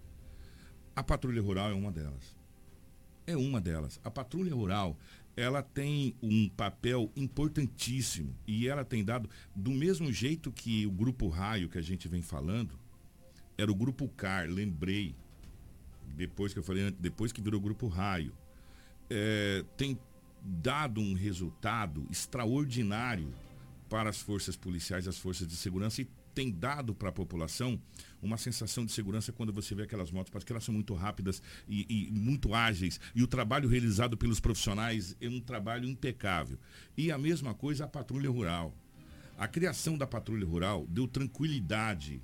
[0.94, 2.38] A patrulha rural é uma delas
[3.28, 4.00] é uma delas.
[4.02, 4.98] A patrulha rural,
[5.36, 11.28] ela tem um papel importantíssimo e ela tem dado do mesmo jeito que o grupo
[11.28, 12.78] Raio que a gente vem falando,
[13.56, 15.14] era o grupo CAR, lembrei,
[16.16, 18.32] depois que eu falei, depois que virou grupo Raio,
[19.10, 19.98] é, tem
[20.40, 23.28] dado um resultado extraordinário
[23.88, 27.80] para as forças policiais, as forças de segurança e tem dado para a população
[28.22, 32.08] uma sensação de segurança quando você vê aquelas motos, porque elas são muito rápidas e,
[32.08, 33.00] e, muito ágeis.
[33.14, 36.58] E o trabalho realizado pelos profissionais é um trabalho impecável.
[36.96, 38.72] E a mesma coisa a patrulha rural.
[39.36, 42.22] A criação da patrulha rural deu tranquilidade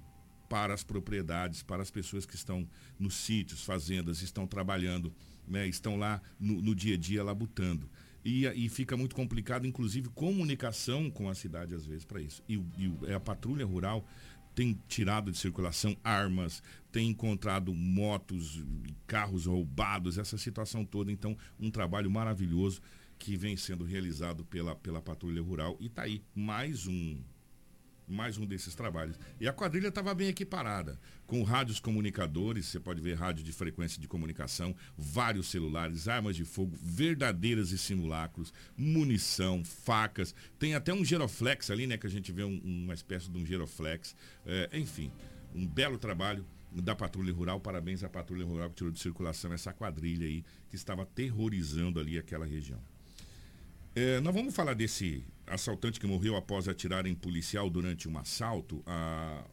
[0.49, 5.13] para as propriedades, para as pessoas que estão nos sítios, fazendas, estão trabalhando,
[5.49, 7.91] né, estão lá no, no dia a dia labutando.
[8.25, 12.43] E, e, fica muito complicado, inclusive, comunicação com a cidade, às vezes, para isso.
[12.49, 14.07] E, e, a patrulha rural
[14.55, 18.65] tem tirado de circulação armas, tem encontrado motos,
[19.07, 21.13] carros roubados, essa situação toda.
[21.13, 22.81] Então, um trabalho maravilhoso
[23.19, 25.77] que vem sendo realizado pela, pela patrulha rural.
[25.81, 27.21] E está aí mais um
[28.07, 29.19] mais um desses trabalhos.
[29.41, 34.01] E a quadrilha estava bem equiparada, com rádios comunicadores, você pode ver rádio de frequência
[34.01, 41.05] de comunicação, vários celulares, armas de fogo, verdadeiras e simulacros, munição, facas, tem até um
[41.05, 44.15] geroflex ali, né, que a gente vê um, uma espécie de um geroflex,
[44.47, 45.11] é, enfim,
[45.55, 49.73] um belo trabalho da Patrulha Rural, parabéns à Patrulha Rural que tirou de circulação essa
[49.73, 52.81] quadrilha aí, que estava terrorizando ali aquela região.
[53.95, 58.83] É, nós vamos falar desse assaltante que morreu após atirar em policial durante um assalto.
[58.87, 59.45] A...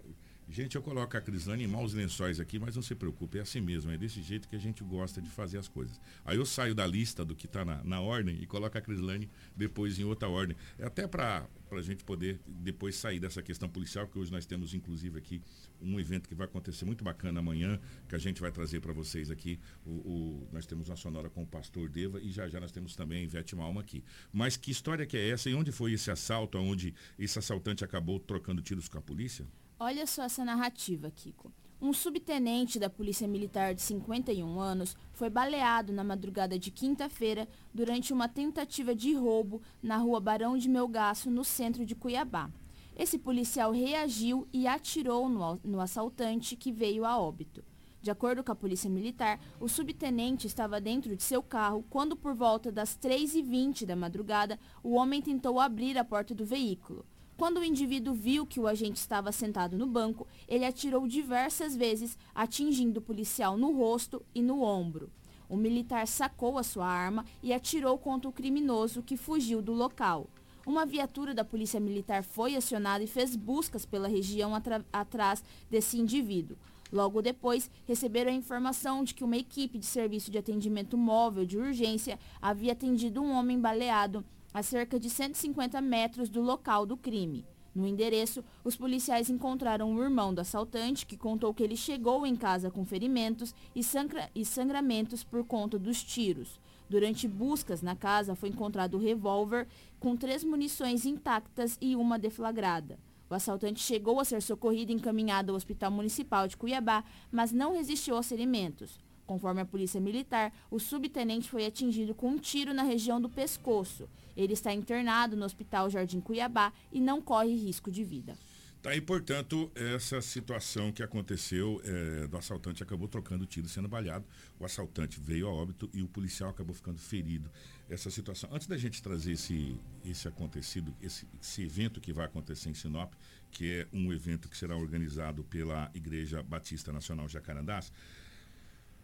[0.51, 3.61] Gente, eu coloco a Crislane em maus lençóis aqui, mas não se preocupe, é assim
[3.61, 5.97] mesmo, é desse jeito que a gente gosta de fazer as coisas.
[6.25, 9.29] Aí eu saio da lista do que está na, na ordem e coloco a Crislane
[9.55, 10.57] depois em outra ordem.
[10.77, 14.73] É até para a gente poder depois sair dessa questão policial, que hoje nós temos
[14.73, 15.41] inclusive aqui
[15.81, 17.79] um evento que vai acontecer muito bacana amanhã,
[18.09, 19.57] que a gente vai trazer para vocês aqui.
[19.85, 22.93] O, o, nós temos uma sonora com o pastor Deva e já já nós temos
[22.93, 24.03] também Ivete Malma aqui.
[24.33, 28.19] Mas que história que é essa e onde foi esse assalto, onde esse assaltante acabou
[28.19, 29.47] trocando tiros com a polícia?
[29.84, 31.51] Olha só essa narrativa, Kiko.
[31.82, 38.13] Um subtenente da Polícia Militar de 51 anos foi baleado na madrugada de quinta-feira durante
[38.13, 42.51] uma tentativa de roubo na rua Barão de Melgaço, no centro de Cuiabá.
[42.95, 47.63] Esse policial reagiu e atirou no, assaltante que veio a óbito.
[48.03, 52.36] De acordo com a Polícia Militar, o subtenente estava dentro de seu carro quando, por
[52.36, 57.03] volta das 3h20 da madrugada, o homem tentou abrir a porta do veículo.
[57.41, 62.15] Quando o indivíduo viu que o agente estava sentado no banco, ele atirou diversas vezes,
[62.35, 65.09] atingindo o policial no rosto e no ombro.
[65.49, 70.29] O militar sacou a sua arma e atirou contra o criminoso que fugiu do local.
[70.67, 74.53] Uma viatura da Polícia Militar foi acionada e fez buscas pela região
[74.93, 76.55] atrás desse indivíduo.
[76.93, 81.57] Logo depois, receberam a informação de que uma equipe de serviço de atendimento móvel de
[81.57, 84.23] urgência havia atendido um homem baleado
[84.53, 87.45] a cerca de 150 metros do local do crime.
[87.73, 92.35] No endereço, os policiais encontraram o irmão do assaltante, que contou que ele chegou em
[92.35, 96.59] casa com ferimentos e, sangra e sangramentos por conta dos tiros.
[96.89, 99.67] Durante buscas na casa, foi encontrado o revólver
[99.99, 102.99] com três munições intactas e uma deflagrada.
[103.29, 107.71] O assaltante chegou a ser socorrido e encaminhado ao Hospital Municipal de Cuiabá, mas não
[107.71, 108.99] resistiu aos ferimentos.
[109.32, 114.09] Conforme a polícia militar, o subtenente foi atingido com um tiro na região do pescoço.
[114.36, 118.36] Ele está internado no Hospital Jardim Cuiabá e não corre risco de vida.
[118.82, 124.25] Tá aí, portanto, essa situação que aconteceu é, do assaltante acabou trocando tiro sendo baleado.
[124.59, 127.49] O assaltante veio a óbito e o policial acabou ficando ferido.
[127.89, 128.49] Essa situação.
[128.51, 133.13] Antes da gente trazer esse, esse acontecido, esse, esse evento que vai acontecer em Sinop,
[133.49, 137.93] que é um evento que será organizado pela Igreja Batista Nacional Jacarandás,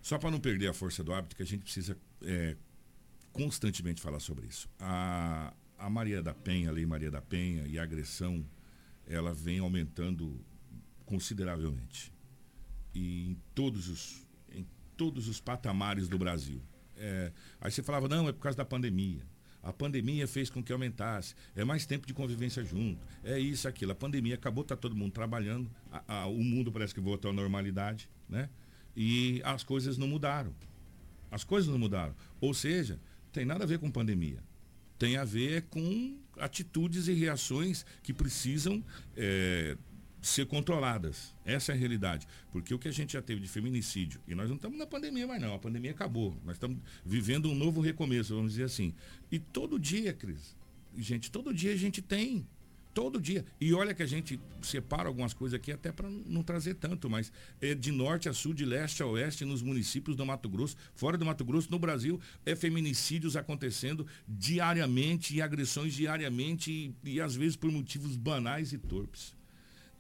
[0.08, 2.56] só para não perder a força do hábito, que a gente precisa é,
[3.34, 4.70] constantemente falar sobre isso.
[4.80, 8.46] A, a Maria da Penha, a Lei Maria da Penha e a agressão,
[9.06, 10.40] ela vem aumentando
[11.06, 12.14] consideravelmente.
[12.96, 16.62] E em todos os, em todos os patamares do Brasil.
[16.96, 19.28] É, aí você falava, não, é por causa da pandemia.
[19.62, 21.36] A pandemia fez com que aumentasse.
[21.54, 23.06] É mais tempo de convivência junto.
[23.26, 23.92] É isso, aquilo.
[23.92, 25.70] A pandemia acabou, está todo mundo trabalhando.
[25.92, 28.50] A, a, o mundo parece que voltou à normalidade, né?
[29.00, 30.52] E as coisas não mudaram.
[31.30, 32.16] As coisas não mudaram.
[32.42, 33.00] Ou seja,
[33.32, 34.44] tem nada a ver com pandemia.
[34.98, 38.84] Tem a ver com atitudes e reações que precisam
[39.16, 39.78] é,
[40.20, 41.36] ser controladas.
[41.46, 42.28] Essa é a realidade.
[42.52, 45.28] Porque o que a gente já teve de feminicídio, e nós não estamos na pandemia
[45.28, 46.36] mais não, a pandemia acabou.
[46.44, 48.96] Nós estamos vivendo um novo recomeço, vamos dizer assim.
[49.32, 50.56] E todo dia, Cris,
[50.98, 52.48] gente, todo dia a gente tem
[52.98, 53.46] Todo dia.
[53.62, 57.32] E olha que a gente separa algumas coisas aqui até para não trazer tanto, mas
[57.62, 61.16] é de norte a sul, de leste a oeste, nos municípios do Mato Grosso, fora
[61.16, 66.72] do Mato Grosso, no Brasil, é feminicídios acontecendo diariamente e agressões diariamente
[67.06, 69.36] e, e às vezes por motivos banais e torpes.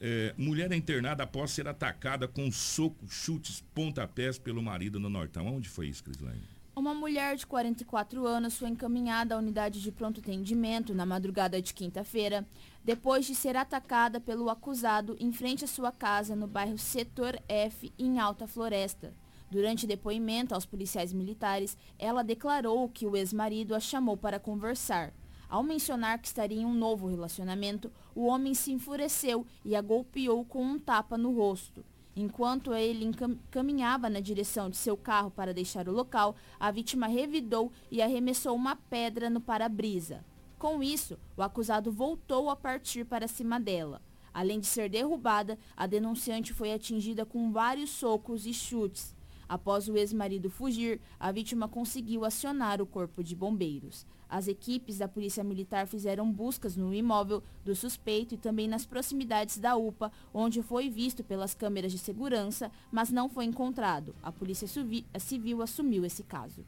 [0.01, 5.45] É, mulher é internada após ser atacada com socos, chutes, pontapés pelo marido no Nortão.
[5.45, 6.56] Onde foi isso, Crislane?
[6.77, 11.73] Uma mulher de 44 anos foi encaminhada à unidade de pronto atendimento na madrugada de
[11.73, 12.45] quinta-feira,
[12.83, 17.91] depois de ser atacada pelo acusado em frente à sua casa no bairro Setor F,
[17.97, 19.11] em Alta Floresta.
[19.49, 25.11] Durante depoimento aos policiais militares, ela declarou que o ex-marido a chamou para conversar.
[25.49, 30.45] Ao mencionar que estaria em um novo relacionamento, o homem se enfureceu e a golpeou
[30.45, 31.83] com um tapa no rosto.
[32.19, 33.11] Enquanto ele
[33.51, 38.55] caminhava na direção de seu carro para deixar o local, a vítima revidou e arremessou
[38.55, 40.25] uma pedra no para-brisa.
[40.57, 44.01] Com isso, o acusado voltou a partir para cima dela.
[44.33, 49.15] Além de ser derrubada, a denunciante foi atingida com vários socos e chutes.
[49.47, 54.07] Após o ex-marido fugir, a vítima conseguiu acionar o corpo de bombeiros.
[54.29, 59.57] As equipes da Polícia Militar fizeram buscas no imóvel do suspeito e também nas proximidades
[59.57, 64.15] da UPA, onde foi visto pelas câmeras de segurança, mas não foi encontrado.
[64.21, 66.65] A Polícia Civil assumiu esse caso.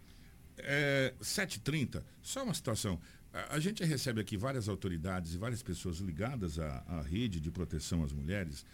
[0.57, 2.99] É, 7h30, só uma situação.
[3.31, 8.03] A gente recebe aqui várias autoridades e várias pessoas ligadas à, à, rede de proteção
[8.03, 8.65] às mulheres.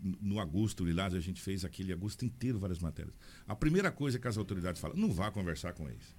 [0.00, 3.14] No agosto, Lilás, a gente fez aquele agosto inteiro várias matérias.
[3.46, 6.16] A primeira coisa que as autoridades falam, não vá conversar com eles.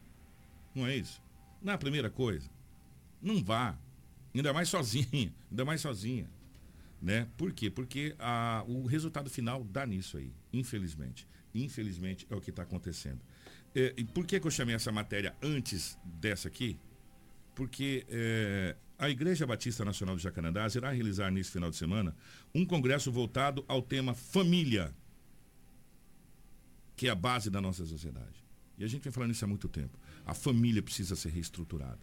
[0.75, 1.19] Não é isso?
[1.61, 2.49] Não é primeira coisa.
[3.21, 3.77] Não vá.
[4.33, 5.33] Ainda mais sozinha.
[5.49, 6.29] Ainda mais sozinha.
[7.01, 7.27] Né?
[7.37, 7.69] Por quê?
[7.69, 11.27] Porque a, o resultado final dá nisso aí, infelizmente.
[11.55, 13.19] Infelizmente é o que está acontecendo.
[13.73, 16.77] É, e por que, que eu chamei essa matéria antes dessa aqui?
[17.59, 22.15] porque é, a Igreja Batista Nacional de Jacarandás irá realizar nesse final de semana
[22.55, 24.95] um congresso voltado ao tema família,
[26.95, 28.45] que é a base da nossa sociedade.
[28.79, 29.99] E a gente vem falando isso há muito tempo.
[30.25, 31.99] A família precisa ser reestruturada.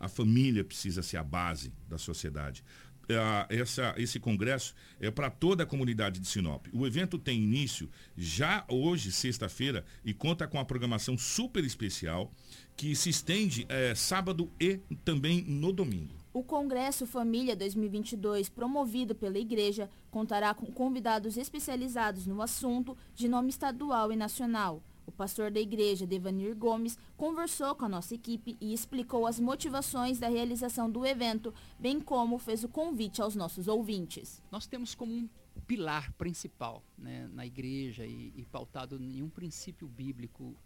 [0.00, 2.64] A família precisa ser a base da sociedade.
[3.06, 6.66] É, essa, esse congresso é para toda a comunidade de Sinop.
[6.72, 12.32] O evento tem início já hoje, sexta-feira, e conta com a programação super especial
[12.76, 16.14] que se estende é, sábado e também no domingo.
[16.32, 23.50] O Congresso Família 2022, promovido pela Igreja, contará com convidados especializados no assunto de nome
[23.50, 24.82] estadual e nacional.
[25.06, 30.18] O pastor da igreja, Devanir Gomes, conversou com a nossa equipe e explicou as motivações
[30.18, 34.42] da realização do evento, bem como fez o convite aos nossos ouvintes.
[34.50, 35.28] Nós temos como um
[35.66, 40.56] pilar principal né, na igreja e, e pautado em um princípio bíblico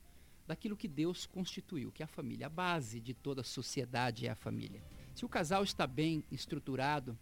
[0.47, 2.47] daquilo que Deus constituiu, que é a família.
[2.47, 4.82] A base de toda a sociedade é a família.
[5.14, 7.18] Se o casal está bem estruturado,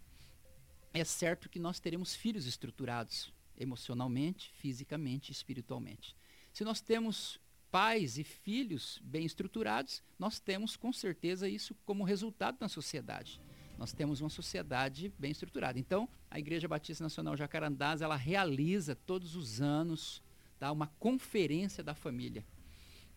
[0.93, 6.15] é certo que nós teremos filhos estruturados emocionalmente, fisicamente, espiritualmente.
[6.57, 7.39] Se nós temos
[7.69, 13.39] pais e filhos bem estruturados, nós temos com certeza isso como resultado na sociedade.
[13.77, 15.77] Nós temos uma sociedade bem estruturada.
[15.77, 20.23] Então, a Igreja Batista Nacional Jacarandás, ela realiza todos os anos
[20.57, 22.43] tá, uma conferência da família.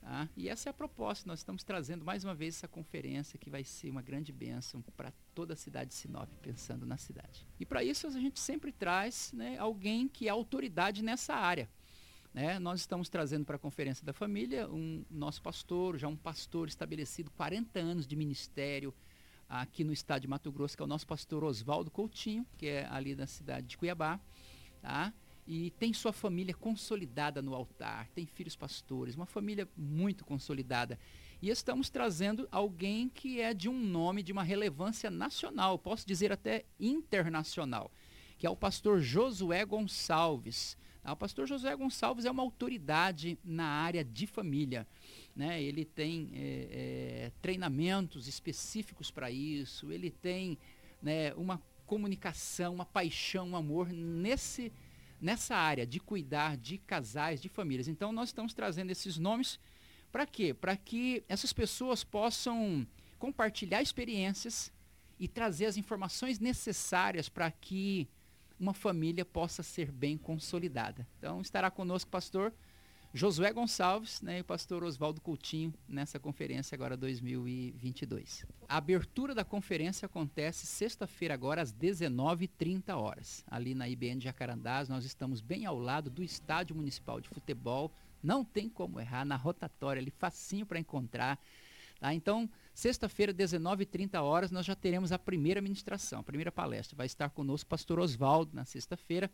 [0.02, 0.28] Tá?
[0.36, 1.26] E essa é a proposta.
[1.26, 5.14] Nós estamos trazendo mais uma vez essa conferência que vai ser uma grande bênção para
[5.34, 7.46] toda a cidade de Sinop, pensando na cidade.
[7.58, 11.70] E para isso a gente sempre traz né, alguém que é autoridade nessa área.
[12.32, 12.58] Né?
[12.58, 17.30] Nós estamos trazendo para a Conferência da Família um nosso pastor, já um pastor estabelecido,
[17.32, 18.94] 40 anos de ministério
[19.48, 22.86] aqui no estado de Mato Grosso, que é o nosso pastor Oswaldo Coutinho, que é
[22.86, 24.20] ali da cidade de Cuiabá.
[24.80, 25.12] Tá?
[25.44, 30.96] E tem sua família consolidada no altar, tem filhos pastores, uma família muito consolidada.
[31.42, 36.30] E estamos trazendo alguém que é de um nome, de uma relevância nacional, posso dizer
[36.30, 37.90] até internacional,
[38.38, 40.76] que é o pastor Josué Gonçalves.
[41.02, 44.86] Ah, o pastor José Gonçalves é uma autoridade na área de família.
[45.34, 45.62] Né?
[45.62, 50.58] Ele tem é, é, treinamentos específicos para isso, ele tem
[51.02, 54.72] né, uma comunicação, uma paixão, um amor nesse,
[55.20, 57.88] nessa área de cuidar de casais, de famílias.
[57.88, 59.58] Então nós estamos trazendo esses nomes
[60.12, 60.52] para quê?
[60.52, 62.86] Para que essas pessoas possam
[63.18, 64.72] compartilhar experiências
[65.18, 68.08] e trazer as informações necessárias para que
[68.60, 71.08] uma família possa ser bem consolidada.
[71.18, 72.52] Então estará conosco pastor
[73.12, 78.46] Josué Gonçalves né, e o pastor Oswaldo Coutinho nessa conferência agora 2022.
[78.68, 83.44] A abertura da conferência acontece sexta-feira agora às 19h30 horas.
[83.50, 87.90] Ali na IBN Jacarandás, nós estamos bem ao lado do Estádio Municipal de Futebol.
[88.22, 91.40] Não tem como errar, na rotatória ali, facinho para encontrar.
[92.00, 92.12] Tá?
[92.12, 96.96] Então, Sexta-feira, 19h30 horas, nós já teremos a primeira ministração, a primeira palestra.
[96.96, 99.30] Vai estar conosco o pastor Oswaldo na sexta-feira.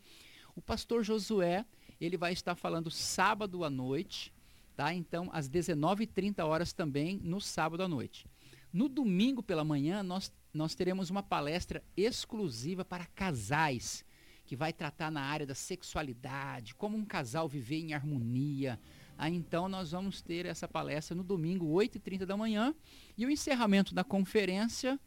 [0.53, 1.65] O pastor Josué,
[2.01, 4.33] ele vai estar falando sábado à noite,
[4.75, 4.93] tá?
[4.93, 8.27] Então, às 19h30 horas também, no sábado à noite.
[8.73, 14.03] No domingo pela manhã, nós, nós teremos uma palestra exclusiva para casais,
[14.45, 18.77] que vai tratar na área da sexualidade, como um casal viver em harmonia,
[19.17, 22.73] ah, então nós vamos ter essa palestra no domingo, 8h30 da manhã,
[23.17, 24.99] e o encerramento da conferência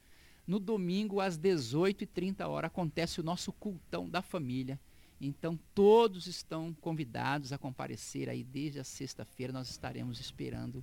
[0.47, 4.81] no domingo às 18h30 horas acontece o nosso cultão da família.
[5.21, 9.53] Então todos estão convidados a comparecer aí desde a sexta-feira.
[9.53, 10.83] Nós estaremos esperando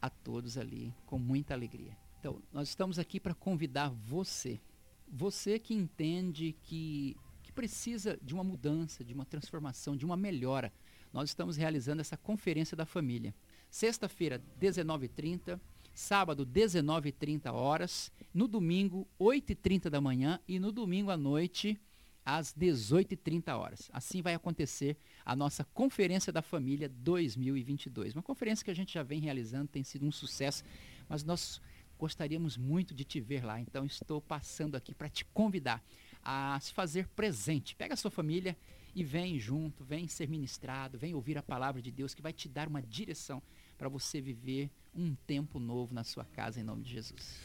[0.00, 1.96] a todos ali com muita alegria.
[2.18, 4.58] Então, nós estamos aqui para convidar você,
[5.06, 10.72] você que entende que, que precisa de uma mudança, de uma transformação, de uma melhora
[11.14, 13.32] nós estamos realizando essa conferência da família.
[13.70, 15.60] Sexta-feira, 19h30,
[15.94, 21.80] sábado, 19h30 horas, no domingo, 8h30 da manhã e no domingo à noite,
[22.26, 23.88] às 18h30 horas.
[23.92, 28.16] Assim vai acontecer a nossa Conferência da Família 2022.
[28.16, 30.64] Uma conferência que a gente já vem realizando, tem sido um sucesso,
[31.08, 31.60] mas nós
[31.96, 33.60] gostaríamos muito de te ver lá.
[33.60, 35.80] Então estou passando aqui para te convidar
[36.24, 37.76] a se fazer presente.
[37.76, 38.56] Pega a sua família
[38.94, 42.48] e vem junto, vem ser ministrado, vem ouvir a palavra de Deus que vai te
[42.48, 43.42] dar uma direção
[43.76, 47.40] para você viver um tempo novo na sua casa, em nome de Jesus.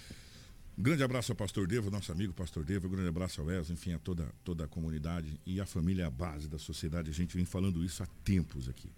[0.78, 3.74] Um grande abraço ao pastor Devo, nosso amigo pastor Devo, um grande abraço ao Wesley,
[3.74, 7.10] enfim, a toda, toda a comunidade e a família é a base da sociedade.
[7.10, 8.90] A gente vem falando isso há tempos aqui.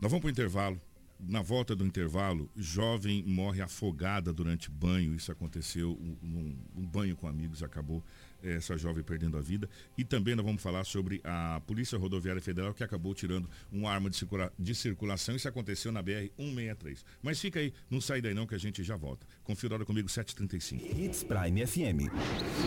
[0.00, 0.80] Nós vamos para o intervalo.
[1.18, 5.14] Na volta do intervalo, jovem morre afogada durante banho.
[5.14, 8.02] Isso aconteceu num um banho com amigos, acabou
[8.42, 9.68] essa jovem perdendo a vida.
[9.96, 14.10] E também nós vamos falar sobre a Polícia Rodoviária Federal que acabou tirando uma arma
[14.10, 15.34] de, circula de circulação.
[15.34, 17.04] Isso aconteceu na BR-163.
[17.22, 19.26] Mas fica aí, não sai daí não que a gente já volta.
[19.44, 20.98] Confira hora comigo, 7h35.
[20.98, 22.10] Hits Prime FM.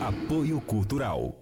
[0.01, 1.35] Apoio Cultural.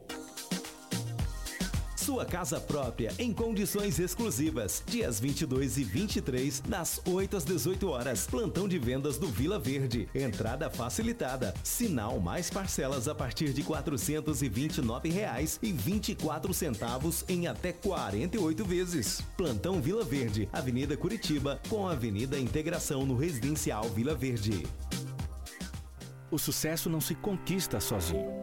[2.03, 4.83] Sua casa própria em condições exclusivas.
[4.85, 8.27] Dias 22 e 23, das 8 às 18 horas.
[8.27, 10.09] Plantão de vendas do Vila Verde.
[10.13, 11.53] Entrada facilitada.
[11.63, 19.21] Sinal mais parcelas a partir de 429 reais e 24 centavos em até 48 vezes.
[19.37, 24.67] Plantão Vila Verde, Avenida Curitiba, com Avenida Integração no Residencial Vila Verde.
[26.29, 28.42] O sucesso não se conquista sozinho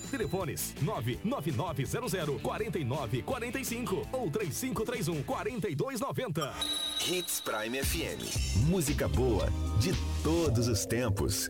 [0.11, 6.53] Telefones 99900 4945 ou 3531 4290.
[7.09, 8.67] Hits Prime FM.
[8.67, 9.47] Música boa
[9.79, 9.91] de
[10.23, 11.49] todos os tempos.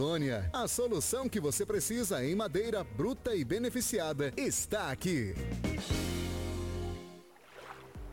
[0.51, 5.35] A solução que você precisa em madeira bruta e beneficiada está aqui.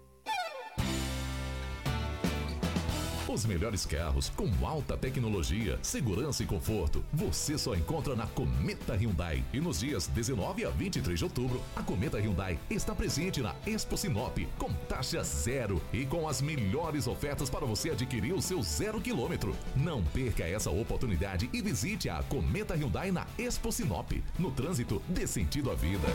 [3.31, 9.41] Os melhores carros com alta tecnologia, segurança e conforto, você só encontra na Cometa Hyundai.
[9.53, 13.95] E nos dias 19 a 23 de outubro, a Cometa Hyundai está presente na Expo
[13.95, 18.99] Sinop com taxa zero e com as melhores ofertas para você adquirir o seu zero
[18.99, 19.55] quilômetro.
[19.77, 24.11] Não perca essa oportunidade e visite a Cometa Hyundai na Expo Sinop.
[24.37, 26.09] No trânsito, dê sentido à vida.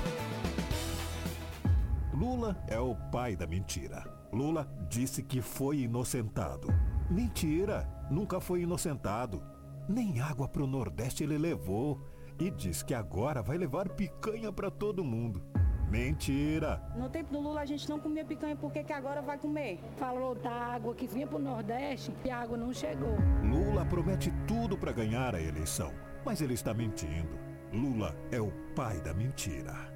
[2.13, 4.05] Lula é o pai da mentira.
[4.31, 6.69] Lula disse que foi inocentado.
[7.11, 7.89] Mentira!
[8.11, 9.43] Nunca foi inocentado.
[9.89, 12.01] Nem água pro Nordeste ele levou.
[12.39, 15.43] E diz que agora vai levar picanha para todo mundo.
[15.91, 16.83] Mentira!
[16.97, 19.79] No tempo do Lula a gente não comia picanha, por que, que agora vai comer?
[19.97, 23.17] Falou da água que vinha pro Nordeste e a água não chegou.
[23.43, 25.93] Lula promete tudo para ganhar a eleição,
[26.25, 27.39] mas ele está mentindo.
[27.73, 29.96] Lula é o pai da mentira.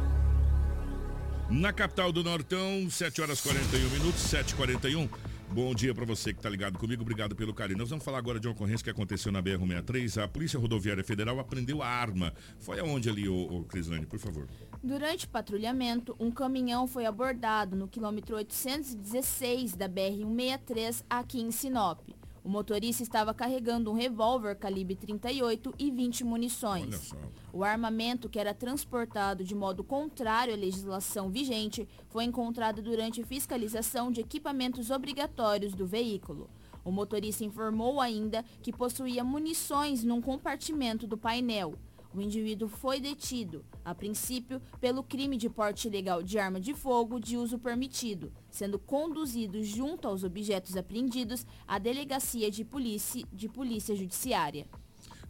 [1.51, 5.09] Na capital do Nortão, 7 horas 41 minutos, 7h41.
[5.49, 7.77] Bom dia para você que está ligado comigo, obrigado pelo carinho.
[7.77, 10.23] Nós vamos falar agora de uma ocorrência que aconteceu na BR-63.
[10.23, 12.33] A Polícia Rodoviária Federal apreendeu a arma.
[12.57, 14.47] Foi aonde ali, ô, ô Crislane, por favor?
[14.81, 21.99] Durante o patrulhamento, um caminhão foi abordado no quilômetro 816 da BR-163 aqui em Sinop.
[22.43, 27.13] O motorista estava carregando um revólver calibre 38 e 20 munições.
[27.53, 34.11] O armamento, que era transportado de modo contrário à legislação vigente, foi encontrado durante fiscalização
[34.11, 36.49] de equipamentos obrigatórios do veículo.
[36.83, 41.75] O motorista informou ainda que possuía munições num compartimento do painel.
[42.13, 47.19] O indivíduo foi detido, a princípio, pelo crime de porte ilegal de arma de fogo
[47.19, 53.95] de uso permitido, sendo conduzido junto aos objetos apreendidos à delegacia de polícia, de polícia
[53.95, 54.67] judiciária.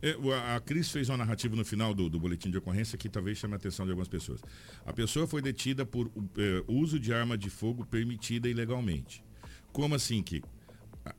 [0.02, 0.16] É,
[0.56, 3.54] a Cris fez uma narrativa no final do, do, boletim de ocorrência que talvez chame
[3.54, 4.42] a atenção de algumas pessoas.
[4.84, 9.24] A pessoa foi detida por é, uso de arma de fogo permitida ilegalmente.
[9.72, 10.50] Como assim, Kiko?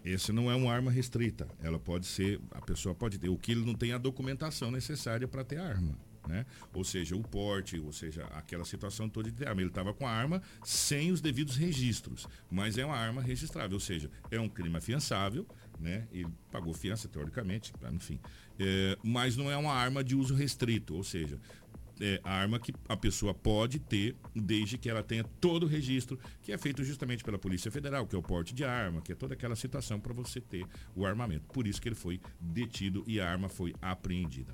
[0.04, 1.48] Esse não é uma arma restrita.
[1.60, 3.28] Ela pode ser, a pessoa pode ter.
[3.28, 5.98] O que ele não tem a documentação necessária para ter arma.
[6.28, 6.46] Né?
[6.72, 9.60] Ou seja, o porte, ou seja, aquela situação toda de arma.
[9.60, 13.80] Ele estava com a arma sem os devidos registros, mas é uma arma registrável, ou
[13.80, 15.44] seja, é um crime afiançável,
[15.80, 16.06] né?
[16.12, 18.20] Ele pagou fiança, teoricamente, enfim.
[18.58, 21.40] É, mas não é uma arma de uso restrito, ou seja,
[22.02, 26.50] é, arma que a pessoa pode ter desde que ela tenha todo o registro que
[26.50, 29.34] é feito justamente pela Polícia Federal, que é o porte de arma, que é toda
[29.34, 31.44] aquela situação para você ter o armamento.
[31.52, 34.52] Por isso que ele foi detido e a arma foi apreendida.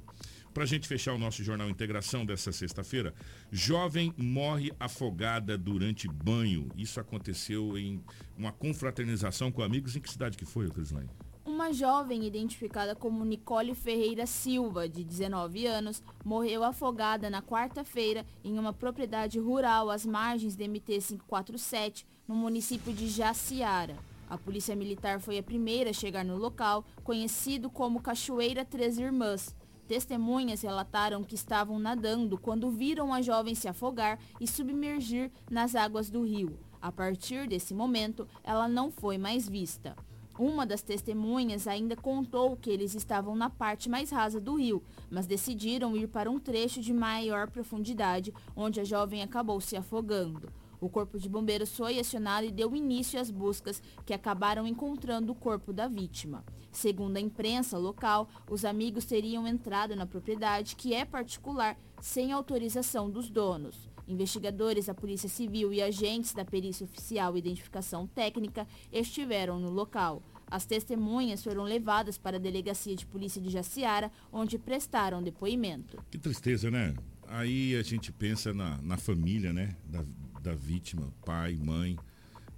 [0.53, 3.15] Para a gente fechar o nosso jornal Integração dessa sexta-feira,
[3.51, 6.69] jovem morre afogada durante banho.
[6.77, 8.03] Isso aconteceu em
[8.37, 9.97] uma confraternização com amigos.
[9.97, 11.09] Em que cidade que foi, Crislane?
[11.49, 18.59] Uma jovem identificada como Nicole Ferreira Silva, de 19 anos, morreu afogada na quarta-feira em
[18.59, 23.97] uma propriedade rural às margens da MT-547, no município de Jaciara.
[24.29, 29.57] A polícia militar foi a primeira a chegar no local, conhecido como Cachoeira Três Irmãs.
[29.89, 36.11] Testemunhas relataram que estavam nadando quando viram a jovem se afogar e submergir nas águas
[36.11, 36.59] do rio.
[36.81, 39.97] A partir desse momento, ela não foi mais vista.
[40.39, 44.80] Uma das testemunhas ainda contou que eles estavam na parte mais rasa do rio,
[45.11, 50.49] mas decidiram ir para um trecho de maior profundidade, onde a jovem acabou se afogando.
[50.80, 55.34] O corpo de bombeiros foi acionado e deu início às buscas, que acabaram encontrando o
[55.34, 56.45] corpo da vítima.
[56.70, 63.11] Segundo a imprensa local, os amigos teriam entrado na propriedade, que é particular, sem autorização
[63.11, 63.88] dos donos.
[64.09, 70.23] Investigadores da Polícia Civil e agentes da Perícia Oficial e Identificação Técnica estiveram no local.
[70.51, 76.03] As testemunhas foram levadas para a Delegacia de Polícia de Jaciara, onde prestaram depoimento.
[76.11, 76.95] Que tristeza, né?
[77.27, 79.77] Aí a gente pensa na, na família, né?
[79.85, 80.03] Da,
[80.41, 81.99] da vítima, pai, mãe.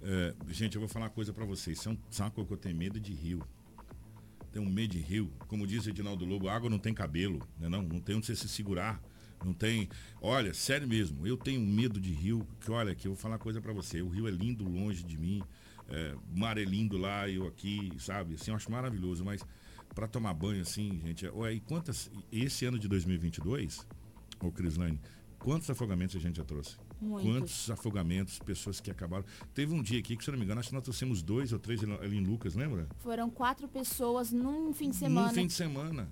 [0.01, 1.79] É, gente, eu vou falar uma coisa para vocês.
[1.79, 3.43] Isso é saco que eu tenho medo de rio.
[4.53, 5.29] Tenho medo de rio.
[5.49, 7.67] Como diz Edinaldo Lobo, água não tem cabelo, né?
[7.67, 9.01] Não, não tem onde você se segurar.
[9.43, 9.89] Não tem.
[10.21, 13.39] Olha, sério mesmo, eu tenho medo de rio, que olha, que eu vou falar uma
[13.39, 14.01] coisa para você.
[14.01, 15.41] O rio é lindo longe de mim,
[15.89, 18.35] é, mar é lindo lá, eu aqui, sabe?
[18.35, 19.43] Assim, eu acho maravilhoso, mas
[19.93, 22.09] para tomar banho assim, gente, olha, e quantas.
[22.31, 23.85] Esse ano de 2022,
[24.39, 24.99] ô Crislane,
[25.39, 26.77] quantos afogamentos a gente já trouxe?
[27.01, 27.31] Muitos.
[27.31, 29.25] Quantos afogamentos, pessoas que acabaram.
[29.55, 31.51] Teve um dia aqui que, se eu não me engano, acho que nós trouxemos dois
[31.51, 32.87] ou três ali em Lucas, lembra?
[32.99, 35.27] Foram quatro pessoas num fim de semana.
[35.27, 36.07] Num fim de semana.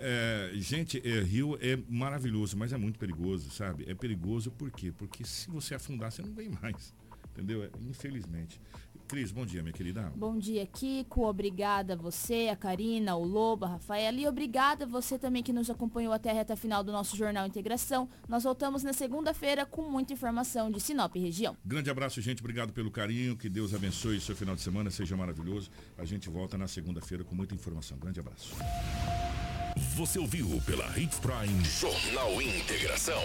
[0.00, 3.84] É, gente, é, rio é maravilhoso, mas é muito perigoso, sabe?
[3.88, 4.92] É perigoso por quê?
[4.92, 6.94] Porque se você afundar, você não vem mais.
[7.32, 7.64] Entendeu?
[7.64, 8.60] É, infelizmente.
[9.06, 10.10] Cris, bom dia, minha querida.
[10.16, 11.26] Bom dia, Kiko.
[11.26, 14.18] Obrigada a você, a Karina, o Lobo, a Rafaela.
[14.18, 17.46] E obrigada a você também que nos acompanhou até a reta final do nosso Jornal
[17.46, 18.08] Integração.
[18.28, 21.56] Nós voltamos na segunda-feira com muita informação de Sinop região.
[21.64, 22.40] Grande abraço, gente.
[22.40, 23.36] Obrigado pelo carinho.
[23.36, 24.90] Que Deus abençoe o seu final de semana.
[24.90, 25.70] Seja maravilhoso.
[25.98, 27.98] A gente volta na segunda-feira com muita informação.
[27.98, 28.54] Grande abraço.
[29.76, 33.20] Você ouviu pela Hits Prime Jornal Integração.